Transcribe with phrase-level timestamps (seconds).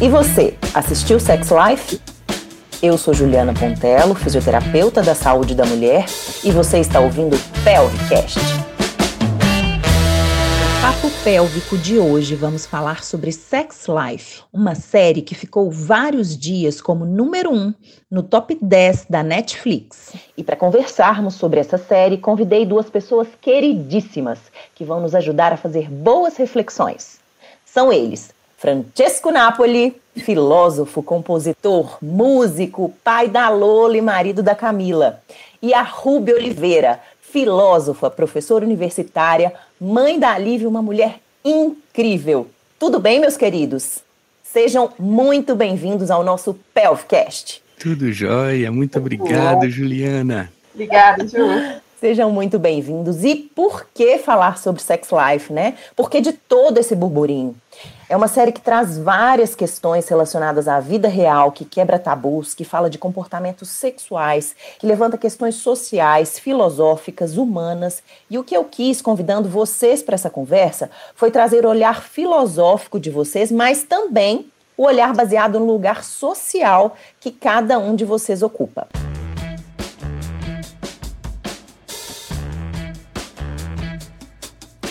[0.00, 2.00] E você, assistiu Sex Life?
[2.80, 6.06] Eu sou Juliana Pontello, fisioterapeuta da saúde da mulher,
[6.44, 8.38] e você está ouvindo o Pelvicast.
[10.80, 16.80] Papo Pélvico de hoje vamos falar sobre Sex Life, uma série que ficou vários dias
[16.80, 17.74] como número 1 um
[18.08, 20.12] no top 10 da Netflix.
[20.36, 24.38] E para conversarmos sobre essa série, convidei duas pessoas queridíssimas
[24.76, 27.18] que vão nos ajudar a fazer boas reflexões.
[27.64, 35.22] São eles, Francesco Napoli, filósofo, compositor, músico, pai da Lola e marido da Camila.
[35.62, 42.48] E a Rúbia Oliveira, filósofa, professora universitária, mãe da Lívia, uma mulher incrível.
[42.80, 44.00] Tudo bem, meus queridos?
[44.42, 47.62] Sejam muito bem-vindos ao nosso Pelvcast.
[47.78, 50.52] Tudo jóia, muito obrigado, Juliana.
[50.74, 51.38] Obrigada, Ju.
[52.00, 53.22] Sejam muito bem-vindos.
[53.22, 55.74] E por que falar sobre sex life, né?
[55.94, 57.54] Porque de todo esse burburinho.
[58.10, 62.64] É uma série que traz várias questões relacionadas à vida real, que quebra tabus, que
[62.64, 68.02] fala de comportamentos sexuais, que levanta questões sociais, filosóficas, humanas.
[68.30, 72.98] E o que eu quis, convidando vocês para essa conversa, foi trazer o olhar filosófico
[72.98, 78.42] de vocês, mas também o olhar baseado no lugar social que cada um de vocês
[78.42, 78.88] ocupa.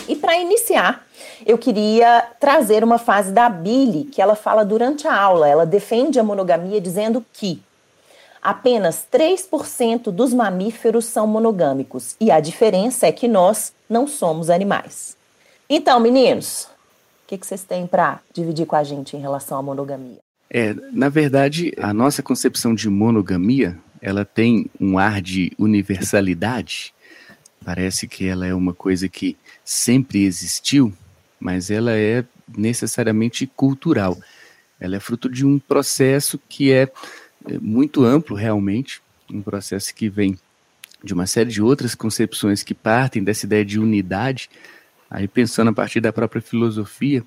[0.06, 1.07] E para iniciar,
[1.48, 5.48] eu queria trazer uma fase da Billy que ela fala durante a aula.
[5.48, 7.62] Ela defende a monogamia dizendo que
[8.42, 15.16] apenas 3% dos mamíferos são monogâmicos e a diferença é que nós não somos animais.
[15.70, 16.64] Então, meninos,
[17.24, 20.18] o que, que vocês têm para dividir com a gente em relação à monogamia?
[20.50, 26.92] É, na verdade, a nossa concepção de monogamia, ela tem um ar de universalidade.
[27.64, 30.92] Parece que ela é uma coisa que sempre existiu,
[31.40, 32.24] mas ela é
[32.56, 34.18] necessariamente cultural.
[34.80, 36.90] Ela é fruto de um processo que é,
[37.46, 40.38] é muito amplo, realmente, um processo que vem
[41.02, 44.50] de uma série de outras concepções que partem dessa ideia de unidade,
[45.10, 47.22] aí pensando a partir da própria filosofia,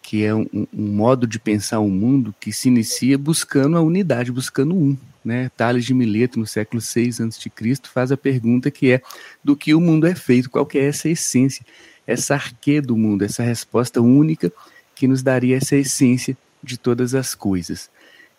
[0.00, 4.32] que é um, um modo de pensar o mundo que se inicia buscando a unidade,
[4.32, 4.96] buscando um.
[5.24, 5.50] Né?
[5.56, 7.50] Tales de Mileto, no século VI a.C.,
[7.84, 9.02] faz a pergunta que é
[9.42, 11.64] do que o mundo é feito, qual que é essa essência
[12.06, 14.52] essa arquê do mundo, essa resposta única
[14.94, 17.90] que nos daria essa essência de todas as coisas.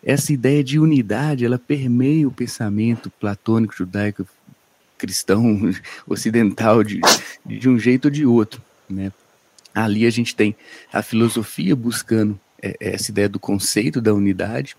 [0.02, 4.26] Essa ideia de unidade, ela permeia o pensamento platônico, judaico,
[4.98, 5.60] cristão,
[6.06, 7.00] ocidental, de,
[7.44, 8.62] de um jeito ou de outro.
[8.88, 9.10] Né?
[9.74, 10.54] Ali a gente tem
[10.92, 14.76] a filosofia buscando é, essa ideia do conceito da unidade.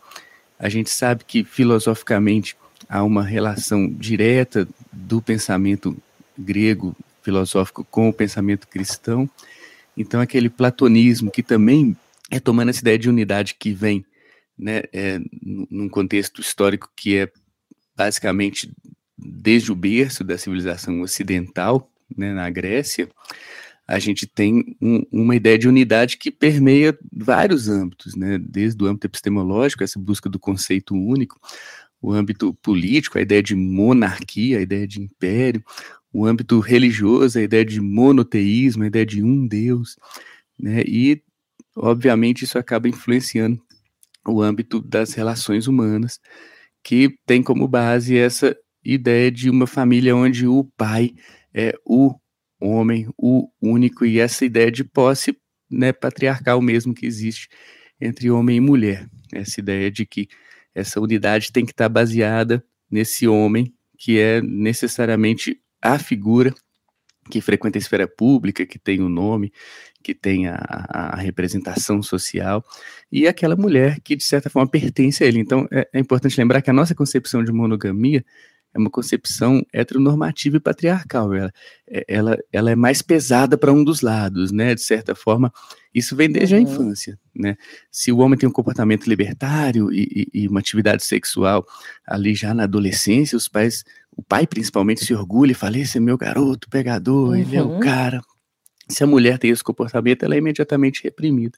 [0.59, 2.55] A gente sabe que filosoficamente
[2.87, 5.97] há uma relação direta do pensamento
[6.37, 9.27] grego filosófico com o pensamento cristão.
[9.97, 11.97] Então, aquele platonismo que também
[12.29, 14.05] é tomando essa ideia de unidade que vem
[14.57, 17.31] né, é, num contexto histórico que é
[17.97, 18.71] basicamente
[19.17, 23.09] desde o berço da civilização ocidental, né, na Grécia,
[23.87, 28.87] a gente tem um, uma ideia de unidade que permeia vários âmbitos, né, desde o
[28.87, 31.39] âmbito epistemológico, essa busca do conceito único,
[32.01, 35.63] o âmbito político, a ideia de monarquia, a ideia de império,
[36.15, 39.97] o âmbito religioso, a ideia de monoteísmo, a ideia de um Deus,
[40.57, 40.81] né?
[40.87, 41.21] E,
[41.75, 43.61] obviamente, isso acaba influenciando
[44.25, 46.17] o âmbito das relações humanas,
[46.81, 51.11] que tem como base essa ideia de uma família onde o pai
[51.53, 52.15] é o
[52.61, 55.37] homem, o único, e essa ideia de posse
[55.69, 57.49] né, patriarcal mesmo que existe
[57.99, 59.05] entre homem e mulher.
[59.33, 60.29] Essa ideia de que
[60.73, 65.59] essa unidade tem que estar baseada nesse homem que é necessariamente
[65.93, 66.53] a figura
[67.29, 69.51] que frequenta a esfera pública, que tem o nome,
[70.03, 72.63] que tem a, a, representação social,
[73.11, 75.39] e aquela mulher que, de certa forma, pertence a ele.
[75.39, 78.23] Então, é, é importante lembrar que a nossa concepção de monogamia
[78.75, 81.33] é uma concepção heteronormativa e patriarcal.
[81.33, 81.51] Ela,
[81.87, 84.75] é, ela, ela é mais pesada para um dos lados, né?
[84.75, 85.51] De certa forma,
[85.93, 86.59] isso vem desde uhum.
[86.59, 87.55] a infância, né?
[87.89, 91.65] Se o homem tem um comportamento libertário e, e, e, uma atividade sexual
[92.05, 96.01] ali já na adolescência, os pais o pai principalmente se orgulha e fala: esse é
[96.01, 97.35] meu garoto pegador, uhum.
[97.35, 97.79] ele é o uhum.
[97.79, 98.21] cara.
[98.89, 101.57] Se a mulher tem esse comportamento, ela é imediatamente reprimida.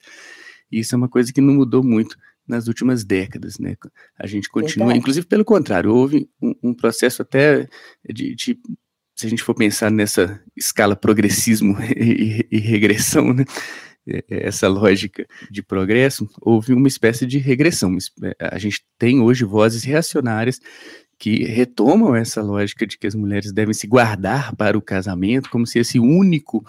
[0.71, 2.15] E isso é uma coisa que não mudou muito
[2.47, 3.75] nas últimas décadas, né?
[4.17, 4.99] A gente continua, Verdade.
[4.99, 7.67] inclusive pelo contrário, houve um, um processo até
[8.07, 8.59] de, de,
[9.15, 13.43] se a gente for pensar nessa escala progressismo e, e, regressão, né?
[14.09, 17.97] É, é, essa lógica de progresso, houve uma espécie de regressão.
[18.39, 20.61] A gente tem hoje vozes reacionárias
[21.19, 25.65] que retomam essa lógica de que as mulheres devem se guardar para o casamento, como
[25.65, 26.63] se esse único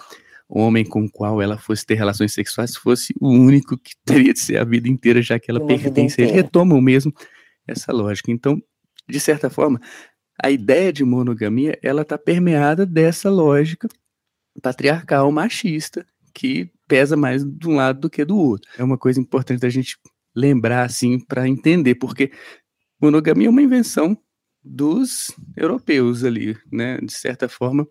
[0.49, 4.41] homem com o qual ela fosse ter relações sexuais fosse o único que teria de
[4.41, 6.21] ser a vida inteira, já que ela pertence.
[6.21, 7.12] Ele retoma o mesmo
[7.67, 8.31] essa lógica.
[8.31, 8.61] Então,
[9.09, 9.81] de certa forma,
[10.43, 13.89] a ideia de monogamia ela está permeada dessa lógica
[14.62, 18.71] patriarcal machista que pesa mais de um lado do que do outro.
[18.79, 19.99] É uma coisa importante da gente
[20.35, 22.31] lembrar assim para entender, porque
[23.00, 24.17] monogamia é uma invenção
[24.62, 26.99] dos europeus ali, né?
[26.99, 27.87] De certa forma,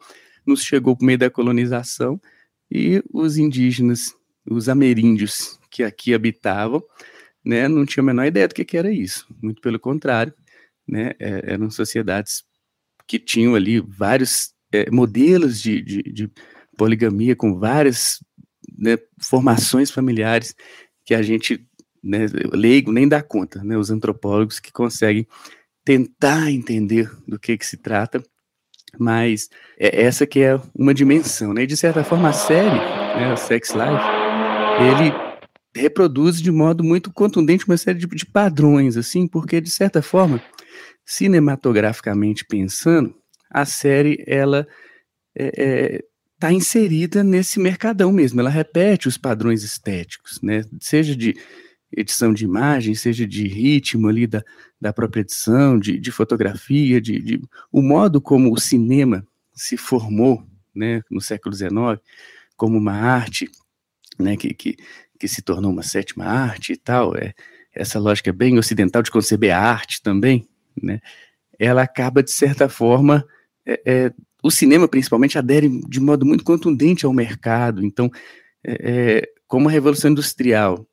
[0.46, 2.20] nos chegou por meio da colonização
[2.70, 4.16] e os indígenas,
[4.50, 6.84] os ameríndios que aqui habitavam,
[7.44, 9.26] né, não tinham a menor ideia do que, que era isso.
[9.42, 10.34] Muito pelo contrário,
[10.88, 12.44] né, é, eram sociedades
[13.08, 16.32] que tinham ali vários é, modelos de, de, de,
[16.78, 18.24] poligamia com várias
[18.78, 20.54] né, formações familiares
[21.04, 21.66] que a gente
[22.04, 25.26] né, leigo nem dá conta, né, os antropólogos que conseguem
[25.84, 28.22] tentar entender do que, que se trata,
[29.00, 29.50] mas
[29.80, 31.64] é essa que é uma dimensão, né?
[31.64, 34.04] E de certa forma a série, né, o Sex Life,
[34.80, 35.14] ele
[35.76, 40.42] reproduz de modo muito contundente uma série de, de padrões, assim, porque de certa forma,
[41.06, 43.14] cinematograficamente pensando,
[43.50, 44.68] a série ela
[45.38, 46.04] é, é,
[46.40, 48.40] tá inserida nesse mercadão mesmo.
[48.40, 50.64] Ela repete os padrões estéticos, né?
[50.82, 51.36] Seja de
[51.92, 54.44] edição de imagem, seja de ritmo ali da,
[54.80, 57.42] da própria edição, de, de fotografia, de, de,
[57.72, 60.44] o modo como o cinema se formou
[60.76, 62.02] né, no século XIX
[62.56, 63.50] como uma arte
[64.20, 64.76] né, que, que,
[65.20, 67.34] que se tornou uma sétima arte e tal, é,
[67.74, 70.48] essa lógica bem ocidental de conceber a arte também,
[70.82, 71.00] né,
[71.60, 73.26] ela acaba, de certa forma,
[73.66, 74.14] é, é,
[74.44, 78.10] o cinema principalmente adere de modo muito contundente ao mercado, então,
[78.64, 80.86] é, é como a Revolução Industrial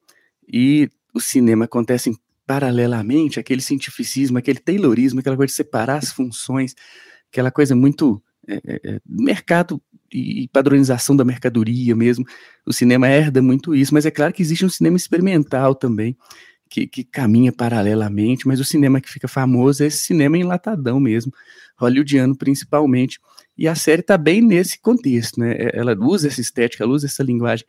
[0.48, 6.74] e o cinema acontecem paralelamente, aquele cientificismo, aquele taylorismo, aquela coisa de separar as funções,
[7.30, 9.80] aquela coisa muito é, é, é, mercado
[10.12, 12.24] e padronização da mercadoria mesmo.
[12.66, 16.16] O cinema herda muito isso, mas é claro que existe um cinema experimental também,
[16.68, 21.32] que, que caminha paralelamente, mas o cinema que fica famoso é esse cinema enlatadão mesmo,
[21.76, 23.18] hollywoodiano principalmente.
[23.56, 25.54] E a série está bem nesse contexto, né?
[25.72, 27.64] Ela usa essa estética, ela usa essa linguagem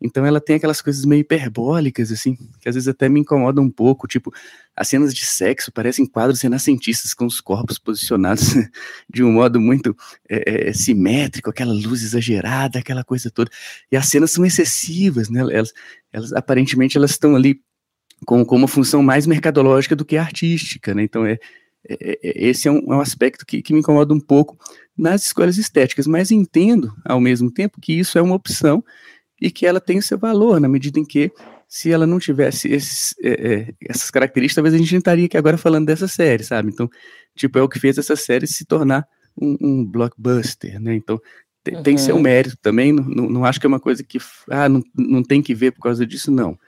[0.00, 3.70] então ela tem aquelas coisas meio hiperbólicas, assim, que às vezes até me incomodam um
[3.70, 4.32] pouco, tipo,
[4.74, 8.54] as cenas de sexo parecem quadros renascentistas com os corpos posicionados
[9.12, 9.94] de um modo muito
[10.28, 13.50] é, é, simétrico, aquela luz exagerada, aquela coisa toda.
[13.92, 15.40] E as cenas são excessivas, né?
[15.40, 15.72] Elas,
[16.10, 17.60] elas aparentemente elas estão ali
[18.24, 21.02] com, com uma função mais mercadológica do que artística, né?
[21.02, 21.38] Então é,
[21.86, 24.58] é, é, é esse é um, é um aspecto que, que me incomoda um pouco
[24.96, 28.82] nas escolhas estéticas, mas entendo ao mesmo tempo que isso é uma opção
[29.40, 31.32] e que ela tem o seu valor, na medida em que,
[31.66, 35.36] se ela não tivesse esses, é, é, essas características, talvez a gente não estaria aqui
[35.36, 36.70] agora falando dessa série, sabe?
[36.70, 36.90] Então,
[37.34, 39.06] tipo, é o que fez essa série se tornar
[39.40, 40.94] um, um blockbuster, né?
[40.94, 41.20] Então,
[41.62, 41.82] tem, uhum.
[41.82, 44.18] tem seu mérito também, não, não, não, acho que é uma coisa que,
[44.50, 46.58] ah, não, não tem que ver por causa disso, não.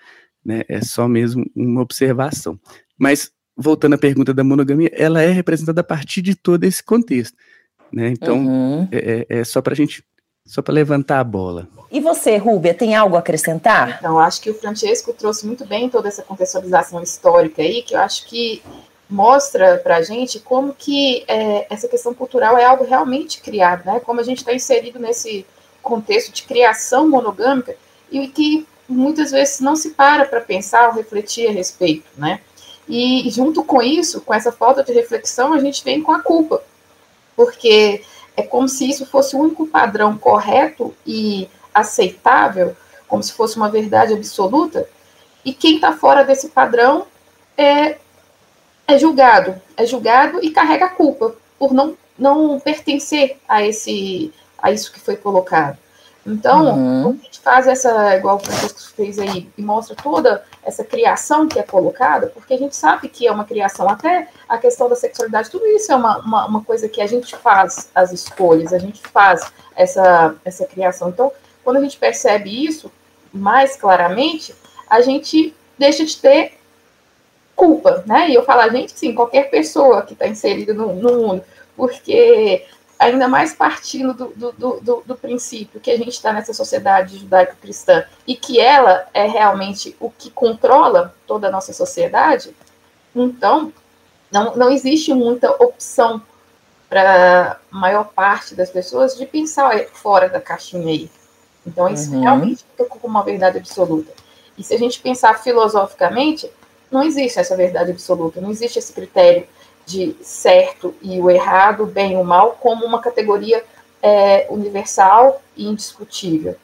[0.44, 0.62] Né?
[0.68, 2.58] É só mesmo uma observação.
[2.98, 7.36] Mas, voltando à pergunta da monogamia, ela é representada a partir de todo esse contexto.
[7.92, 8.08] Né?
[8.08, 8.88] Então, uhum.
[8.90, 10.04] é, é, é só para a gente
[10.44, 11.68] só para levantar a bola.
[11.90, 13.98] E você, Rúbia, tem algo a acrescentar?
[13.98, 18.00] Então, acho que o Francesco trouxe muito bem toda essa contextualização histórica aí, que eu
[18.00, 18.62] acho que
[19.08, 24.00] mostra para a gente como que é, essa questão cultural é algo realmente criado, né?
[24.00, 25.44] Como a gente está inserido nesse
[25.82, 27.76] contexto de criação monogâmica
[28.10, 32.40] e que muitas vezes não se para para pensar ou refletir a respeito, né?
[32.88, 36.62] E junto com isso, com essa falta de reflexão, a gente vem com a culpa,
[37.36, 38.02] porque
[38.36, 43.70] é como se isso fosse o único padrão correto e aceitável, como se fosse uma
[43.70, 44.88] verdade absoluta,
[45.44, 47.06] e quem está fora desse padrão
[47.56, 47.96] é,
[48.86, 54.70] é julgado, é julgado e carrega a culpa por não, não pertencer a esse a
[54.70, 55.76] isso que foi colocado.
[56.24, 57.08] Então, uhum.
[57.20, 61.58] a gente faz essa, igual o Francisco fez aí, e mostra toda essa criação que
[61.58, 65.50] é colocada, porque a gente sabe que é uma criação, até a questão da sexualidade,
[65.50, 69.00] tudo isso é uma, uma, uma coisa que a gente faz as escolhas, a gente
[69.08, 71.08] faz essa, essa criação.
[71.08, 71.32] Então,
[71.64, 72.90] quando a gente percebe isso
[73.32, 74.54] mais claramente,
[74.88, 76.58] a gente deixa de ter
[77.56, 78.30] culpa, né?
[78.30, 81.44] E eu falo a gente, sim, qualquer pessoa que está inserida no, no mundo,
[81.76, 82.64] porque
[83.02, 88.04] ainda mais partindo do, do, do, do princípio que a gente está nessa sociedade judaico-cristã
[88.26, 92.54] e que ela é realmente o que controla toda a nossa sociedade,
[93.14, 93.72] então
[94.30, 96.22] não, não existe muita opção
[96.88, 101.10] para a maior parte das pessoas de pensar fora da caixinha aí.
[101.66, 102.20] Então, isso uhum.
[102.20, 104.12] realmente fica como uma verdade absoluta.
[104.58, 106.50] E se a gente pensar filosoficamente,
[106.90, 109.46] não existe essa verdade absoluta, não existe esse critério
[109.86, 113.64] de certo e o errado, bem e o mal, como uma categoria
[114.02, 116.56] é, universal e indiscutível.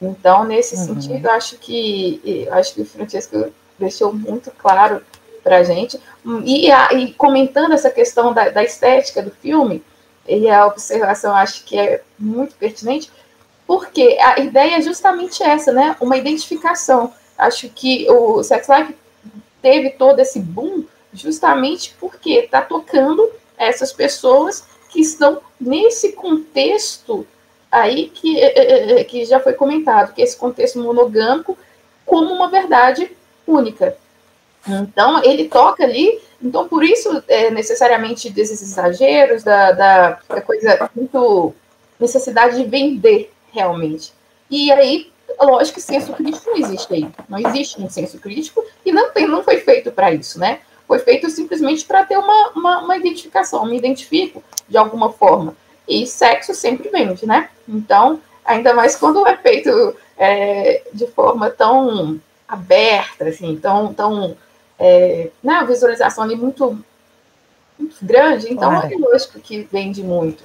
[0.00, 1.00] Então, nesse uhum.
[1.00, 5.02] sentido, acho que acho que o Francesco deixou muito claro
[5.42, 6.00] para a gente.
[6.44, 9.82] E, e, comentando essa questão da, da, estética do filme,
[10.26, 13.10] e a observação acho que é muito pertinente,
[13.66, 15.96] porque a ideia é justamente essa, né?
[16.00, 17.12] Uma identificação.
[17.36, 18.96] Acho que o Sex Life
[19.60, 27.26] teve todo esse boom justamente porque está tocando essas pessoas que estão nesse contexto
[27.70, 31.56] aí que, é, é, é, que já foi comentado, que esse contexto monogâmico
[32.04, 33.10] como uma verdade
[33.46, 33.96] única.
[34.66, 40.90] Então, ele toca ali, então por isso, é, necessariamente, desses exageros, da, da, da coisa
[40.94, 41.54] muito
[41.98, 44.12] necessidade de vender realmente.
[44.50, 47.08] E aí, lógico que senso crítico não existe aí.
[47.28, 50.60] Não existe um senso crítico e não, tem, não foi feito para isso, né?
[50.92, 53.64] Foi feito simplesmente para ter uma, uma, uma, identificação.
[53.64, 55.56] Me identifico de alguma forma.
[55.88, 57.48] E sexo sempre vende, né?
[57.66, 64.36] Então, ainda mais quando é feito é, de forma tão aberta, assim, tão, tão
[64.78, 66.78] é, né, a visualização ali muito,
[67.78, 68.92] muito grande, então claro.
[68.92, 70.44] é lógico que vende muito.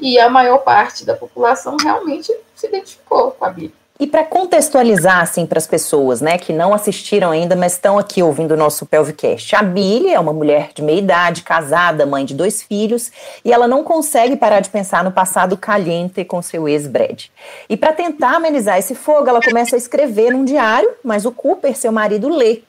[0.00, 3.81] E a maior parte da população realmente se identificou com a Bíblia.
[4.02, 8.20] E para contextualizar assim para as pessoas, né, que não assistiram ainda, mas estão aqui
[8.20, 9.54] ouvindo o nosso Pelvicast.
[9.54, 13.12] A Billy é uma mulher de meia idade, casada, mãe de dois filhos,
[13.44, 17.26] e ela não consegue parar de pensar no passado caliente com seu ex Brad.
[17.68, 21.76] E para tentar amenizar esse fogo, ela começa a escrever num diário, mas o Cooper,
[21.76, 22.62] seu marido, lê.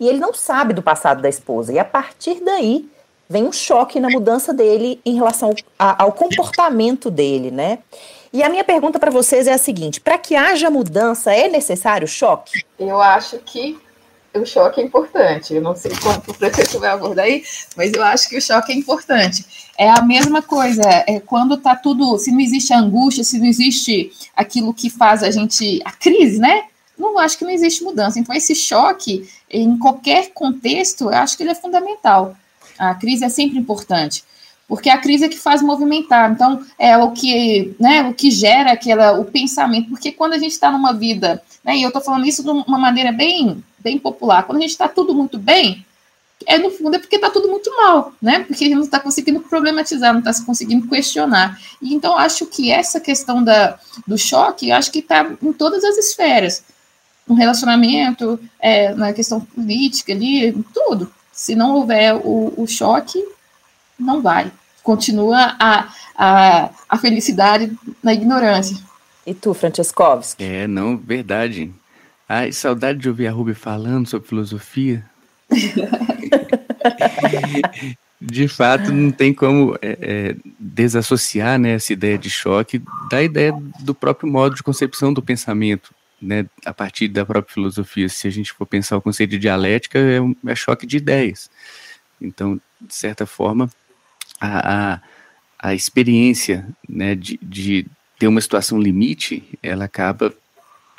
[0.00, 1.72] E ele não sabe do passado da esposa.
[1.72, 2.90] E a partir daí,
[3.28, 7.78] vem um choque na mudança dele em relação ao, ao comportamento dele, né?
[8.32, 12.06] E a minha pergunta para vocês é a seguinte: para que haja mudança, é necessário
[12.06, 12.64] choque?
[12.78, 13.76] Eu acho que
[14.32, 15.54] o choque é importante.
[15.54, 17.42] Eu não sei como o prefeito vai abordar aí,
[17.76, 19.44] mas eu acho que o choque é importante.
[19.76, 24.12] É a mesma coisa, é quando tá tudo, se não existe angústia, se não existe
[24.36, 26.64] aquilo que faz a gente, a crise, né?
[26.96, 28.20] Não acho que não existe mudança.
[28.20, 32.36] Então esse choque, em qualquer contexto, eu acho que ele é fundamental.
[32.78, 34.22] A crise é sempre importante
[34.70, 36.30] porque a crise é que faz movimentar.
[36.30, 39.88] Então, é o que, né, o que gera aquela, o pensamento.
[39.88, 42.78] Porque quando a gente está numa vida, né, e eu estou falando isso de uma
[42.78, 45.84] maneira bem, bem popular, quando a gente está tudo muito bem,
[46.46, 48.44] é no fundo é porque está tudo muito mal, né?
[48.44, 51.60] Porque a gente não está conseguindo problematizar, não está conseguindo questionar.
[51.82, 55.98] E então acho que essa questão da, do choque, acho que está em todas as
[55.98, 56.62] esferas,
[57.26, 61.12] no relacionamento, é, na questão política ali, tudo.
[61.32, 63.22] Se não houver o, o choque,
[63.98, 64.50] não vai
[64.82, 67.72] continua a, a, a felicidade
[68.02, 68.76] na ignorância.
[69.26, 70.42] E tu, Francescovski?
[70.42, 71.72] É, não, verdade.
[72.28, 75.04] Ai, saudade de ouvir a Ruby falando sobre filosofia.
[78.20, 83.52] de fato, não tem como é, é, desassociar né, essa ideia de choque da ideia
[83.80, 88.08] do próprio modo de concepção do pensamento, né, a partir da própria filosofia.
[88.08, 91.50] Se a gente for pensar o conceito de dialética, é, um, é choque de ideias.
[92.20, 93.70] Então, de certa forma,
[94.40, 95.00] a, a,
[95.58, 97.86] a experiência né, de, de
[98.18, 100.34] ter uma situação limite, ela acaba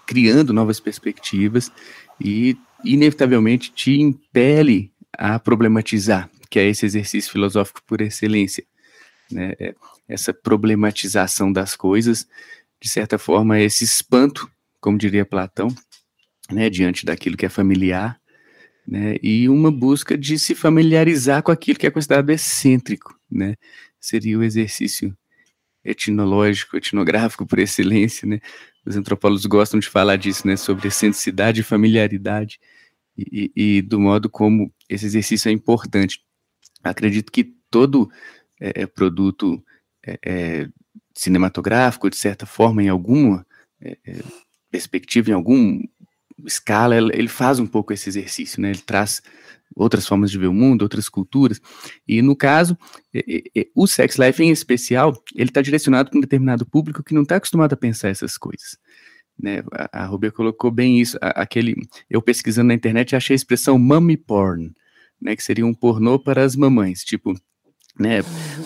[0.06, 1.72] criando novas perspectivas
[2.20, 8.64] e, inevitavelmente, te impele a problematizar, que é esse exercício filosófico por excelência.
[9.32, 9.54] Né?
[9.60, 9.76] É,
[10.08, 12.28] essa problematização das coisas,
[12.82, 15.74] de certa forma, esse espanto, como diria Platão,
[16.52, 18.20] né, diante daquilo que é familiar,
[18.86, 23.56] né, e uma busca de se familiarizar com aquilo que é considerado excêntrico, né,
[24.00, 25.16] seria o exercício
[25.84, 28.40] etnológico, etnográfico por excelência, né,
[28.86, 32.60] os antropólogos gostam de falar disso, né, sobre excentricidade e familiaridade,
[33.18, 36.24] e, e, do modo como esse exercício é importante.
[36.84, 38.10] Acredito que todo
[38.60, 39.64] é, é produto
[40.06, 40.70] é, é,
[41.14, 43.46] cinematográfico, de certa forma, em alguma
[43.80, 44.24] é, é
[44.72, 45.82] perspectiva, em algum
[46.46, 48.72] escala, ele faz um pouco esse exercício, né?
[48.72, 49.22] Ele traz
[49.76, 51.62] outras formas de ver o mundo, outras culturas.
[52.08, 52.78] E no caso,
[53.76, 57.38] o sex life em especial, ele está direcionado para um determinado público que não está
[57.38, 58.78] acostumado a pensar essas coisas.
[59.40, 59.64] Né?
[59.92, 61.18] A, Rubia colocou bem isso.
[61.22, 61.76] aquele,
[62.10, 64.72] eu pesquisando na internet achei a expressão mummy porn,
[65.20, 65.36] né?
[65.36, 67.34] Que seria um pornô para as mamães, tipo,
[68.00, 68.20] né?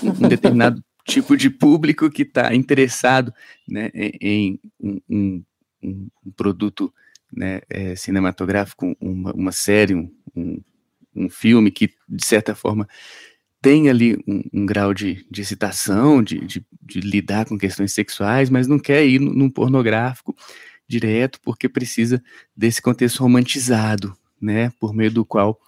[0.04, 3.34] Um determinado tipo de público que está interessado,
[3.68, 3.90] né?
[3.94, 5.44] Em, em um, um,
[6.26, 6.94] um produto
[7.32, 10.62] né, é, cinematográfico, uma, uma série, um,
[11.16, 12.88] um, filme que, de certa forma,
[13.62, 18.50] tem ali um, um grau de, de excitação, de, de, de, lidar com questões sexuais,
[18.50, 20.36] mas não quer ir num pornográfico
[20.88, 22.22] direto, porque precisa
[22.56, 25.60] desse contexto romantizado, né, por meio do qual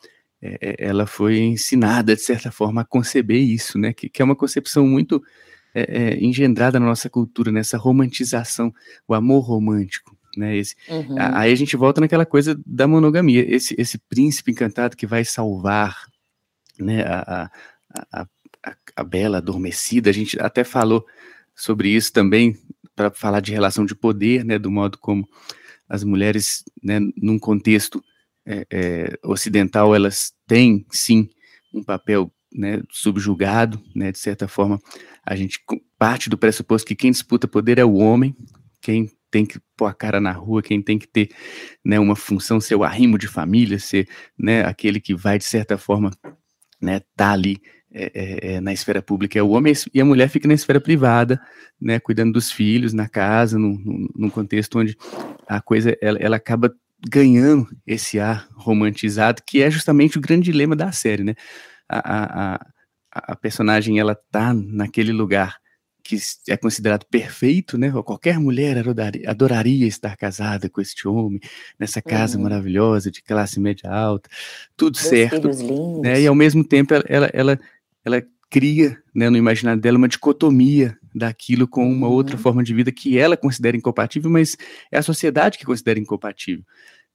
[0.42, 4.26] é, é ela foi ensinada, de certa forma, a conceber isso, né, que, que é
[4.26, 5.24] uma concepção muito
[5.74, 8.74] é, é, engendrada na nossa cultura, nessa romantização,
[9.08, 10.56] o amor romântico, né?
[10.58, 11.16] Esse, uhum.
[11.18, 16.06] Aí a gente volta naquela coisa da monogamia, esse, esse príncipe encantado que vai salvar,
[16.80, 17.04] né?
[17.04, 17.50] A,
[18.12, 18.22] a,
[18.64, 21.06] a, a Bela adormecida, a gente até falou
[21.56, 22.58] sobre isso também
[22.96, 24.58] para falar de relação de poder, né?
[24.60, 25.28] Do modo como
[25.90, 27.00] as mulheres, né?
[27.16, 28.04] Num contexto
[28.46, 31.30] é, é, ocidental, elas têm sim
[31.74, 34.80] um papel né, subjugado, né, de certa forma,
[35.26, 35.60] a gente
[35.98, 38.36] parte do pressuposto que quem disputa poder é o homem,
[38.82, 41.30] quem tem que pôr a cara na rua, quem tem que ter
[41.84, 44.08] né, uma função, ser o arrimo de família, ser
[44.38, 46.12] né, aquele que vai, de certa forma,
[46.82, 50.30] né, tá ali é, é, é, na esfera pública é o homem e a mulher
[50.30, 51.42] fica na esfera privada,
[51.80, 54.96] né, cuidando dos filhos, na casa, num, num contexto onde
[55.48, 56.74] a coisa ela, ela, acaba
[57.10, 61.36] ganhando esse ar romantizado, que é justamente o grande dilema da série, né?
[61.88, 62.68] A, a,
[63.12, 65.58] a personagem ela tá naquele lugar
[66.08, 67.92] que é considerado perfeito, né?
[67.92, 71.40] Qualquer mulher adoraria, adoraria estar casada com este homem,
[71.78, 72.44] nessa casa uhum.
[72.44, 74.30] maravilhosa de classe média alta,
[74.78, 75.50] tudo Dois certo,
[76.02, 76.22] né?
[76.22, 77.60] E ao mesmo tempo ela, ela, ela,
[78.06, 82.14] ela cria, né, no imaginário dela uma dicotomia daquilo com uma uhum.
[82.14, 84.56] outra forma de vida que ela considera incompatível, mas
[84.90, 86.64] é a sociedade que considera incompatível,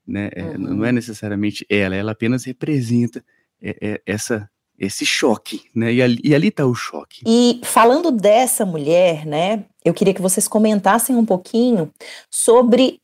[0.07, 0.29] né?
[0.37, 0.59] Uhum.
[0.59, 0.95] Não é uhum.
[0.95, 3.25] necessariamente ela, ela apenas representa
[3.63, 4.51] é, é, essa
[4.83, 5.93] esse choque, né?
[5.93, 7.23] E ali, e ali tá o choque.
[7.25, 9.65] E falando dessa mulher, né?
[9.85, 11.89] Eu queria que vocês comentassem um pouquinho
[12.29, 12.99] sobre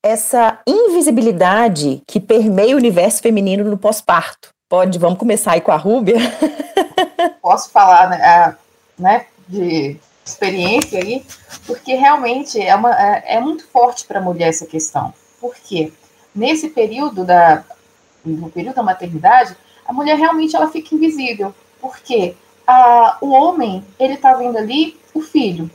[0.00, 4.50] essa invisibilidade que permeia o universo feminino no pós-parto.
[4.68, 6.18] Pode, vamos começar aí com a Rúbia?
[7.42, 8.56] Posso falar, né, a,
[8.96, 11.24] né de experiência aí,
[11.66, 15.12] porque realmente é, uma, é, é muito forte para a mulher essa questão.
[15.40, 15.92] Por quê?
[16.34, 17.64] Nesse período da,
[18.24, 21.54] no período da maternidade, a mulher realmente ela fica invisível.
[21.80, 22.34] Porque
[23.20, 25.70] o homem, ele está vendo ali o filho,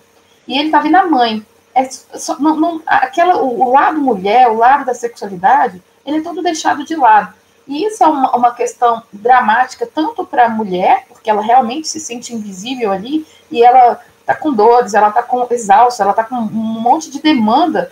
[0.48, 1.46] e ele está vendo a mãe.
[1.74, 6.22] É só, não, não, aquela, o, o, lado mulher, o lado da sexualidade, ele é
[6.22, 7.34] todo deixado de lado.
[7.66, 12.00] E isso é uma, uma questão dramática, tanto para a mulher, porque ela realmente se
[12.00, 16.36] sente invisível ali, e ela está com dores, ela está com exausta, ela está com
[16.36, 17.92] um monte de demanda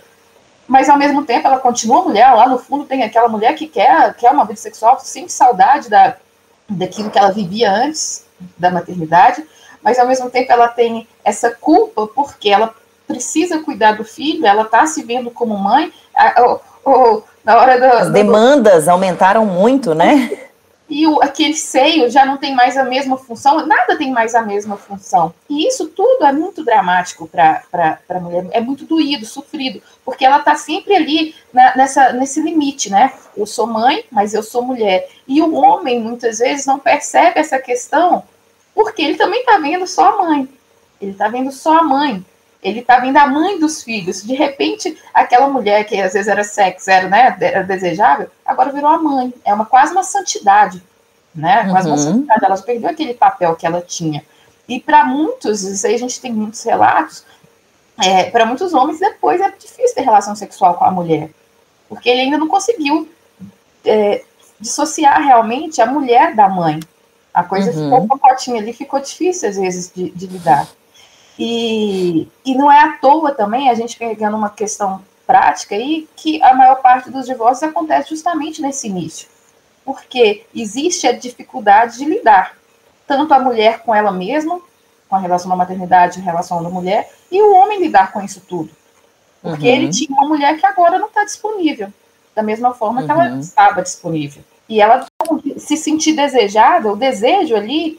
[0.70, 4.14] mas ao mesmo tempo ela continua mulher, lá no fundo tem aquela mulher que quer,
[4.14, 6.14] quer uma vida sexual, sente saudade da,
[6.68, 8.24] daquilo que ela vivia antes
[8.56, 9.44] da maternidade,
[9.82, 12.72] mas ao mesmo tempo ela tem essa culpa porque ela
[13.04, 15.92] precisa cuidar do filho, ela está se vendo como mãe,
[16.38, 20.30] ou, ou, na hora da, As demandas aumentaram muito, né?
[20.90, 24.42] e o, aquele seio já não tem mais a mesma função, nada tem mais a
[24.42, 25.32] mesma função.
[25.48, 27.62] E isso tudo é muito dramático para
[28.08, 32.90] a mulher, é muito doído, sofrido, porque ela está sempre ali na, nessa, nesse limite,
[32.90, 33.12] né?
[33.36, 35.08] Eu sou mãe, mas eu sou mulher.
[35.28, 38.24] E o homem, muitas vezes, não percebe essa questão,
[38.74, 40.48] porque ele também está vendo só a mãe.
[41.00, 42.24] Ele está vendo só a mãe
[42.62, 44.22] ele tá vendo a mãe dos filhos.
[44.22, 48.90] De repente, aquela mulher que às vezes era sexo, era, né, era desejável, agora virou
[48.90, 49.32] a mãe.
[49.44, 50.82] É uma quase uma santidade,
[51.34, 51.68] né?
[51.70, 51.94] Quase uhum.
[51.94, 52.44] uma santidade.
[52.44, 54.24] Ela perdeu aquele papel que ela tinha.
[54.68, 57.24] E para muitos, isso aí a gente tem muitos relatos,
[58.02, 61.30] é, para muitos homens depois é difícil ter relação sexual com a mulher,
[61.88, 63.08] porque ele ainda não conseguiu
[63.84, 64.22] é,
[64.58, 66.80] dissociar realmente a mulher da mãe.
[67.32, 67.84] A coisa uhum.
[67.84, 70.66] ficou pacotinha ali, ficou difícil às vezes de, de lidar.
[71.42, 76.42] E, e não é à toa também, a gente pegando uma questão prática aí, que
[76.42, 79.26] a maior parte dos divórcios acontece justamente nesse início.
[79.82, 82.58] Porque existe a dificuldade de lidar,
[83.06, 84.60] tanto a mulher com ela mesma,
[85.08, 88.42] com a relação da maternidade, a relação da mulher, e o homem lidar com isso
[88.46, 88.68] tudo.
[89.40, 89.74] Porque uhum.
[89.74, 91.90] ele tinha uma mulher que agora não está disponível,
[92.34, 93.06] da mesma forma uhum.
[93.06, 93.40] que ela uhum.
[93.40, 94.42] estava disponível.
[94.68, 95.06] E ela
[95.56, 97.98] se sentir desejada, o desejo ali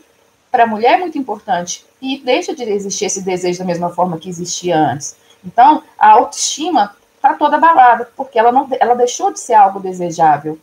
[0.52, 4.18] para a mulher é muito importante e deixa de existir esse desejo da mesma forma
[4.18, 5.16] que existia antes.
[5.46, 10.58] Então, a autoestima está toda abalada, porque ela, não, ela deixou de ser algo desejável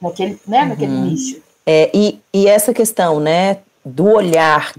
[0.00, 0.68] naquele, né, uhum.
[0.68, 1.42] naquele início.
[1.66, 4.72] É, e, e essa questão né, do olhar,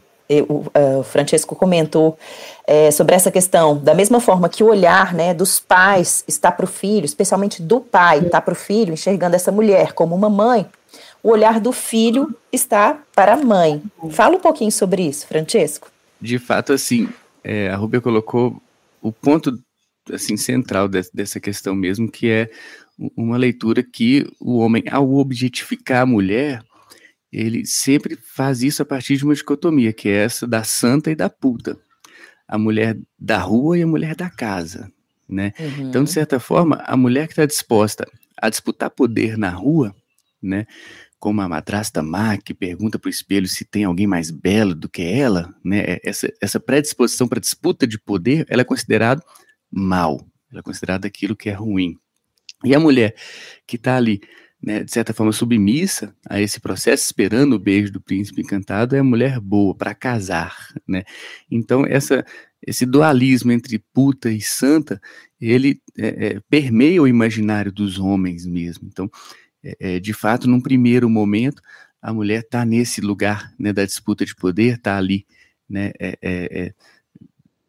[0.50, 2.18] o, uh, o Francesco comentou
[2.66, 6.66] é, sobre essa questão, da mesma forma que o olhar né, dos pais está para
[6.66, 10.66] o filho, especialmente do pai, está para o filho, enxergando essa mulher como uma mãe,
[11.24, 13.82] o olhar do filho está para a mãe.
[14.12, 15.90] Fala um pouquinho sobre isso, Francesco.
[16.22, 17.08] De fato, assim,
[17.42, 18.62] é, a Rubia colocou
[19.02, 19.58] o ponto
[20.12, 22.52] assim central de, dessa questão mesmo, que é
[23.16, 26.62] uma leitura que o homem, ao objetificar a mulher,
[27.32, 31.16] ele sempre faz isso a partir de uma dicotomia, que é essa da santa e
[31.16, 31.78] da puta.
[32.48, 34.92] A mulher da rua e a mulher da casa,
[35.28, 35.54] né?
[35.58, 35.90] Uhum.
[35.90, 38.06] Então, de certa forma, a mulher que está disposta
[38.38, 39.96] a disputar poder na rua,
[40.42, 40.68] né?
[41.24, 44.90] Como a madrasta má que pergunta para o espelho se tem alguém mais belo do
[44.90, 45.98] que ela, né?
[46.04, 49.24] Essa, essa predisposição para disputa de poder, ela é considerada
[49.72, 50.20] mal,
[50.52, 51.96] ela é considerada aquilo que é ruim.
[52.66, 53.16] E a mulher
[53.66, 54.20] que está ali,
[54.62, 59.00] né, de certa forma, submissa a esse processo, esperando o beijo do príncipe encantado, é
[59.00, 61.04] a mulher boa para casar, né?
[61.50, 62.26] Então, essa,
[62.68, 65.02] esse dualismo entre puta e santa,
[65.40, 68.90] ele é, é, permeia o imaginário dos homens mesmo.
[68.92, 69.10] Então,
[69.64, 71.62] é, é de fato, num primeiro momento,
[72.02, 75.26] a mulher está nesse lugar né, da disputa de poder, está ali,
[75.70, 76.74] né, é, é,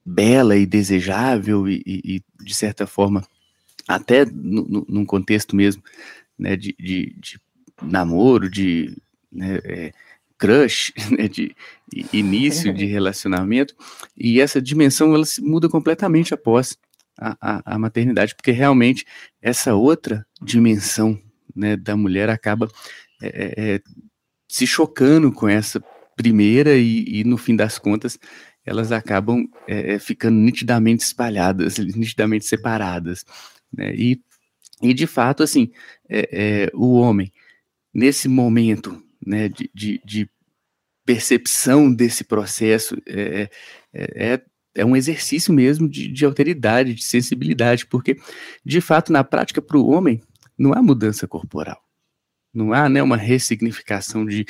[0.04, 3.26] bela e desejável e, e, de certa forma,
[3.86, 5.82] até no, num contexto mesmo
[6.38, 7.40] né, de, de, de
[7.80, 8.96] namoro, de
[9.30, 9.92] né, é,
[10.36, 11.54] crush, né, de
[12.12, 13.74] início de relacionamento,
[14.16, 16.76] e essa dimensão ela se muda completamente após
[17.16, 19.06] a, a, a maternidade, porque realmente
[19.40, 21.18] essa outra dimensão
[21.54, 22.68] né, da mulher acaba
[23.22, 23.80] é, é,
[24.48, 25.82] se chocando com essa
[26.16, 28.18] primeira e, e, no fim das contas
[28.64, 33.24] elas acabam é, ficando nitidamente espalhadas, nitidamente separadas,
[33.72, 33.94] né?
[33.94, 34.20] E,
[34.80, 35.70] e de fato, assim,
[36.08, 37.32] é, é, o homem,
[37.92, 40.30] nesse momento né, de, de, de
[41.04, 43.48] percepção desse processo, é,
[43.92, 44.40] é,
[44.74, 48.16] é um exercício mesmo de, de alteridade, de sensibilidade, porque,
[48.64, 50.20] de fato, na prática, para o homem,
[50.58, 51.82] não há mudança corporal.
[52.52, 54.46] Não há né, uma ressignificação de,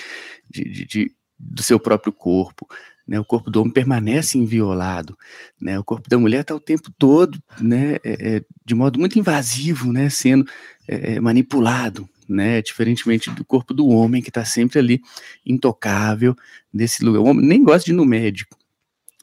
[0.50, 2.68] de, de, de do seu próprio corpo.
[3.06, 5.14] Né, o corpo do homem permanece inviolado,
[5.60, 9.18] né, o corpo da mulher está o tempo todo, né, é, é, de modo muito
[9.18, 10.50] invasivo, né, sendo
[10.88, 15.02] é, é manipulado, né, diferentemente do corpo do homem que está sempre ali
[15.44, 16.34] intocável
[16.72, 17.20] nesse lugar.
[17.20, 18.56] O homem nem gosta de ir no médico,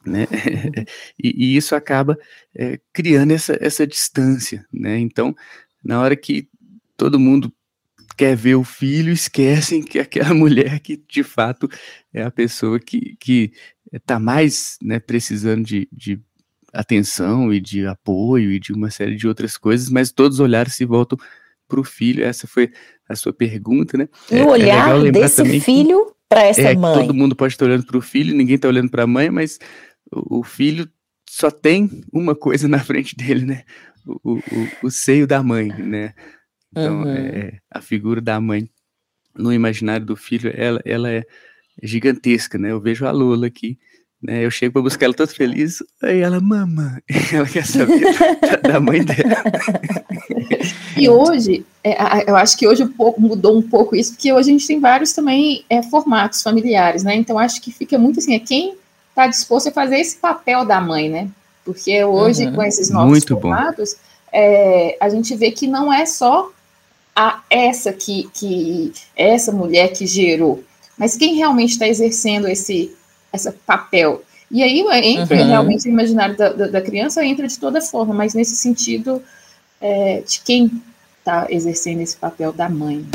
[0.06, 0.28] né,
[1.20, 2.16] e, e, isso acaba
[2.54, 4.96] é, criando essa, essa distância, né.
[4.96, 5.34] Então,
[5.82, 6.48] na hora que
[7.02, 7.52] todo mundo
[8.16, 11.68] quer ver o filho, esquecem que aquela mulher que de fato
[12.14, 13.50] é a pessoa que, que
[13.92, 16.20] está mais né, precisando de, de
[16.72, 20.74] atenção e de apoio e de uma série de outras coisas, mas todos os olhares
[20.74, 21.18] se voltam
[21.66, 22.24] para o filho.
[22.24, 22.70] Essa foi
[23.08, 24.08] a sua pergunta, né?
[24.30, 27.00] E o é, olhar é desse filho para essa é, mãe.
[27.00, 29.58] Todo mundo pode estar olhando para o filho, ninguém está olhando para a mãe, mas
[30.12, 30.88] o, o, filho
[31.28, 33.64] só tem uma coisa na frente dele, né?
[34.06, 36.14] O, o, o seio da mãe, né?
[36.72, 37.08] Então, uhum.
[37.08, 38.68] é, a figura da mãe
[39.36, 41.24] no imaginário do filho, ela, ela é
[41.82, 42.70] gigantesca, né?
[42.70, 43.78] Eu vejo a Lula aqui,
[44.22, 44.44] né?
[44.44, 47.00] Eu chego para buscar ela toda feliz, aí ela, mama,
[47.32, 48.00] ela quer saber
[48.40, 49.42] da, da mãe dela.
[50.94, 54.66] E hoje, é, eu acho que hoje mudou um pouco isso, porque hoje a gente
[54.66, 57.14] tem vários também é, formatos familiares, né?
[57.16, 58.76] Então acho que fica muito assim, é quem
[59.08, 61.28] está disposto a fazer esse papel da mãe, né?
[61.64, 62.54] Porque hoje, uhum.
[62.54, 63.96] com esses novos muito formatos,
[64.32, 66.50] é, a gente vê que não é só
[67.14, 70.62] a essa que, que essa mulher que gerou,
[70.96, 72.94] mas quem realmente está exercendo esse,
[73.32, 74.22] esse papel.
[74.50, 75.46] E aí entra uhum.
[75.46, 79.22] realmente o imaginário da, da, da, criança, entra de toda forma, mas nesse sentido
[79.80, 80.70] é, de quem
[81.18, 83.06] está exercendo esse papel da mãe.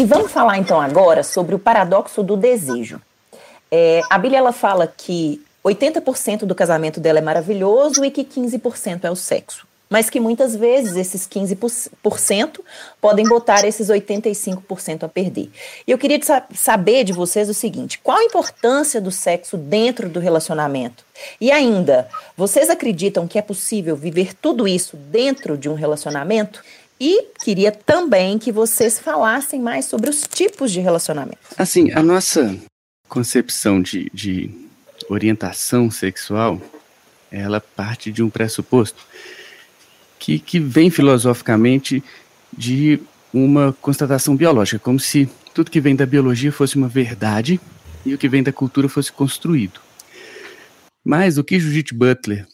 [0.00, 3.02] E vamos falar então agora sobre o paradoxo do desejo.
[3.70, 9.04] É, a Bíblia ela fala que 80% do casamento dela é maravilhoso e que 15%
[9.04, 9.66] é o sexo.
[9.90, 12.60] Mas que muitas vezes esses 15%
[12.98, 15.50] podem botar esses 85% a perder.
[15.86, 16.18] E eu queria
[16.54, 21.04] saber de vocês o seguinte: qual a importância do sexo dentro do relacionamento?
[21.38, 26.62] E ainda, vocês acreditam que é possível viver tudo isso dentro de um relacionamento?
[27.00, 31.38] E queria também que vocês falassem mais sobre os tipos de relacionamento.
[31.56, 32.54] Assim, a nossa
[33.08, 34.50] concepção de, de
[35.08, 36.60] orientação sexual,
[37.32, 39.02] ela parte de um pressuposto
[40.18, 42.04] que, que vem filosoficamente
[42.56, 43.00] de
[43.32, 47.58] uma constatação biológica, como se tudo que vem da biologia fosse uma verdade
[48.04, 49.80] e o que vem da cultura fosse construído.
[51.02, 52.46] Mas o que Judith Butler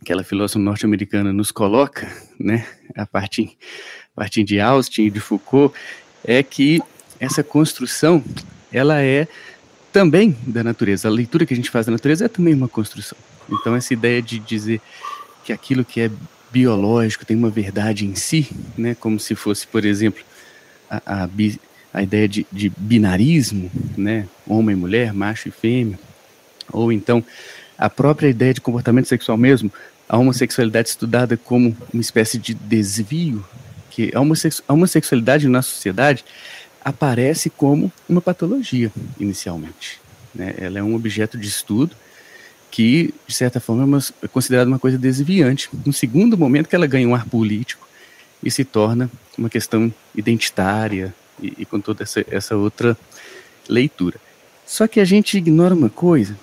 [0.00, 3.56] aquela filósofa norte-americana nos coloca, né, a partir,
[4.16, 5.74] a partir de Austin e de Foucault,
[6.24, 6.80] é que
[7.20, 8.22] essa construção,
[8.72, 9.26] ela é
[9.92, 11.08] também da natureza.
[11.08, 13.18] A leitura que a gente faz da natureza é também uma construção.
[13.50, 14.80] Então essa ideia de dizer
[15.44, 16.10] que aquilo que é
[16.50, 20.22] biológico tem uma verdade em si, né, como se fosse, por exemplo,
[20.90, 21.28] a, a,
[21.92, 25.98] a ideia de, de binarismo, né, homem e mulher, macho e fêmea,
[26.72, 27.24] ou então
[27.78, 29.72] a própria ideia de comportamento sexual mesmo,
[30.08, 33.44] a homossexualidade estudada como uma espécie de desvio,
[33.90, 36.24] que a, a homossexualidade na sociedade
[36.84, 40.00] aparece como uma patologia inicialmente.
[40.34, 40.54] Né?
[40.58, 41.94] Ela é um objeto de estudo
[42.70, 45.68] que, de certa forma, é, uma, é considerada uma coisa desviante.
[45.86, 47.88] No segundo momento que ela ganha um ar político
[48.42, 52.96] e se torna uma questão identitária, e, e com toda essa, essa outra
[53.68, 54.20] leitura.
[54.66, 56.36] Só que a gente ignora uma coisa,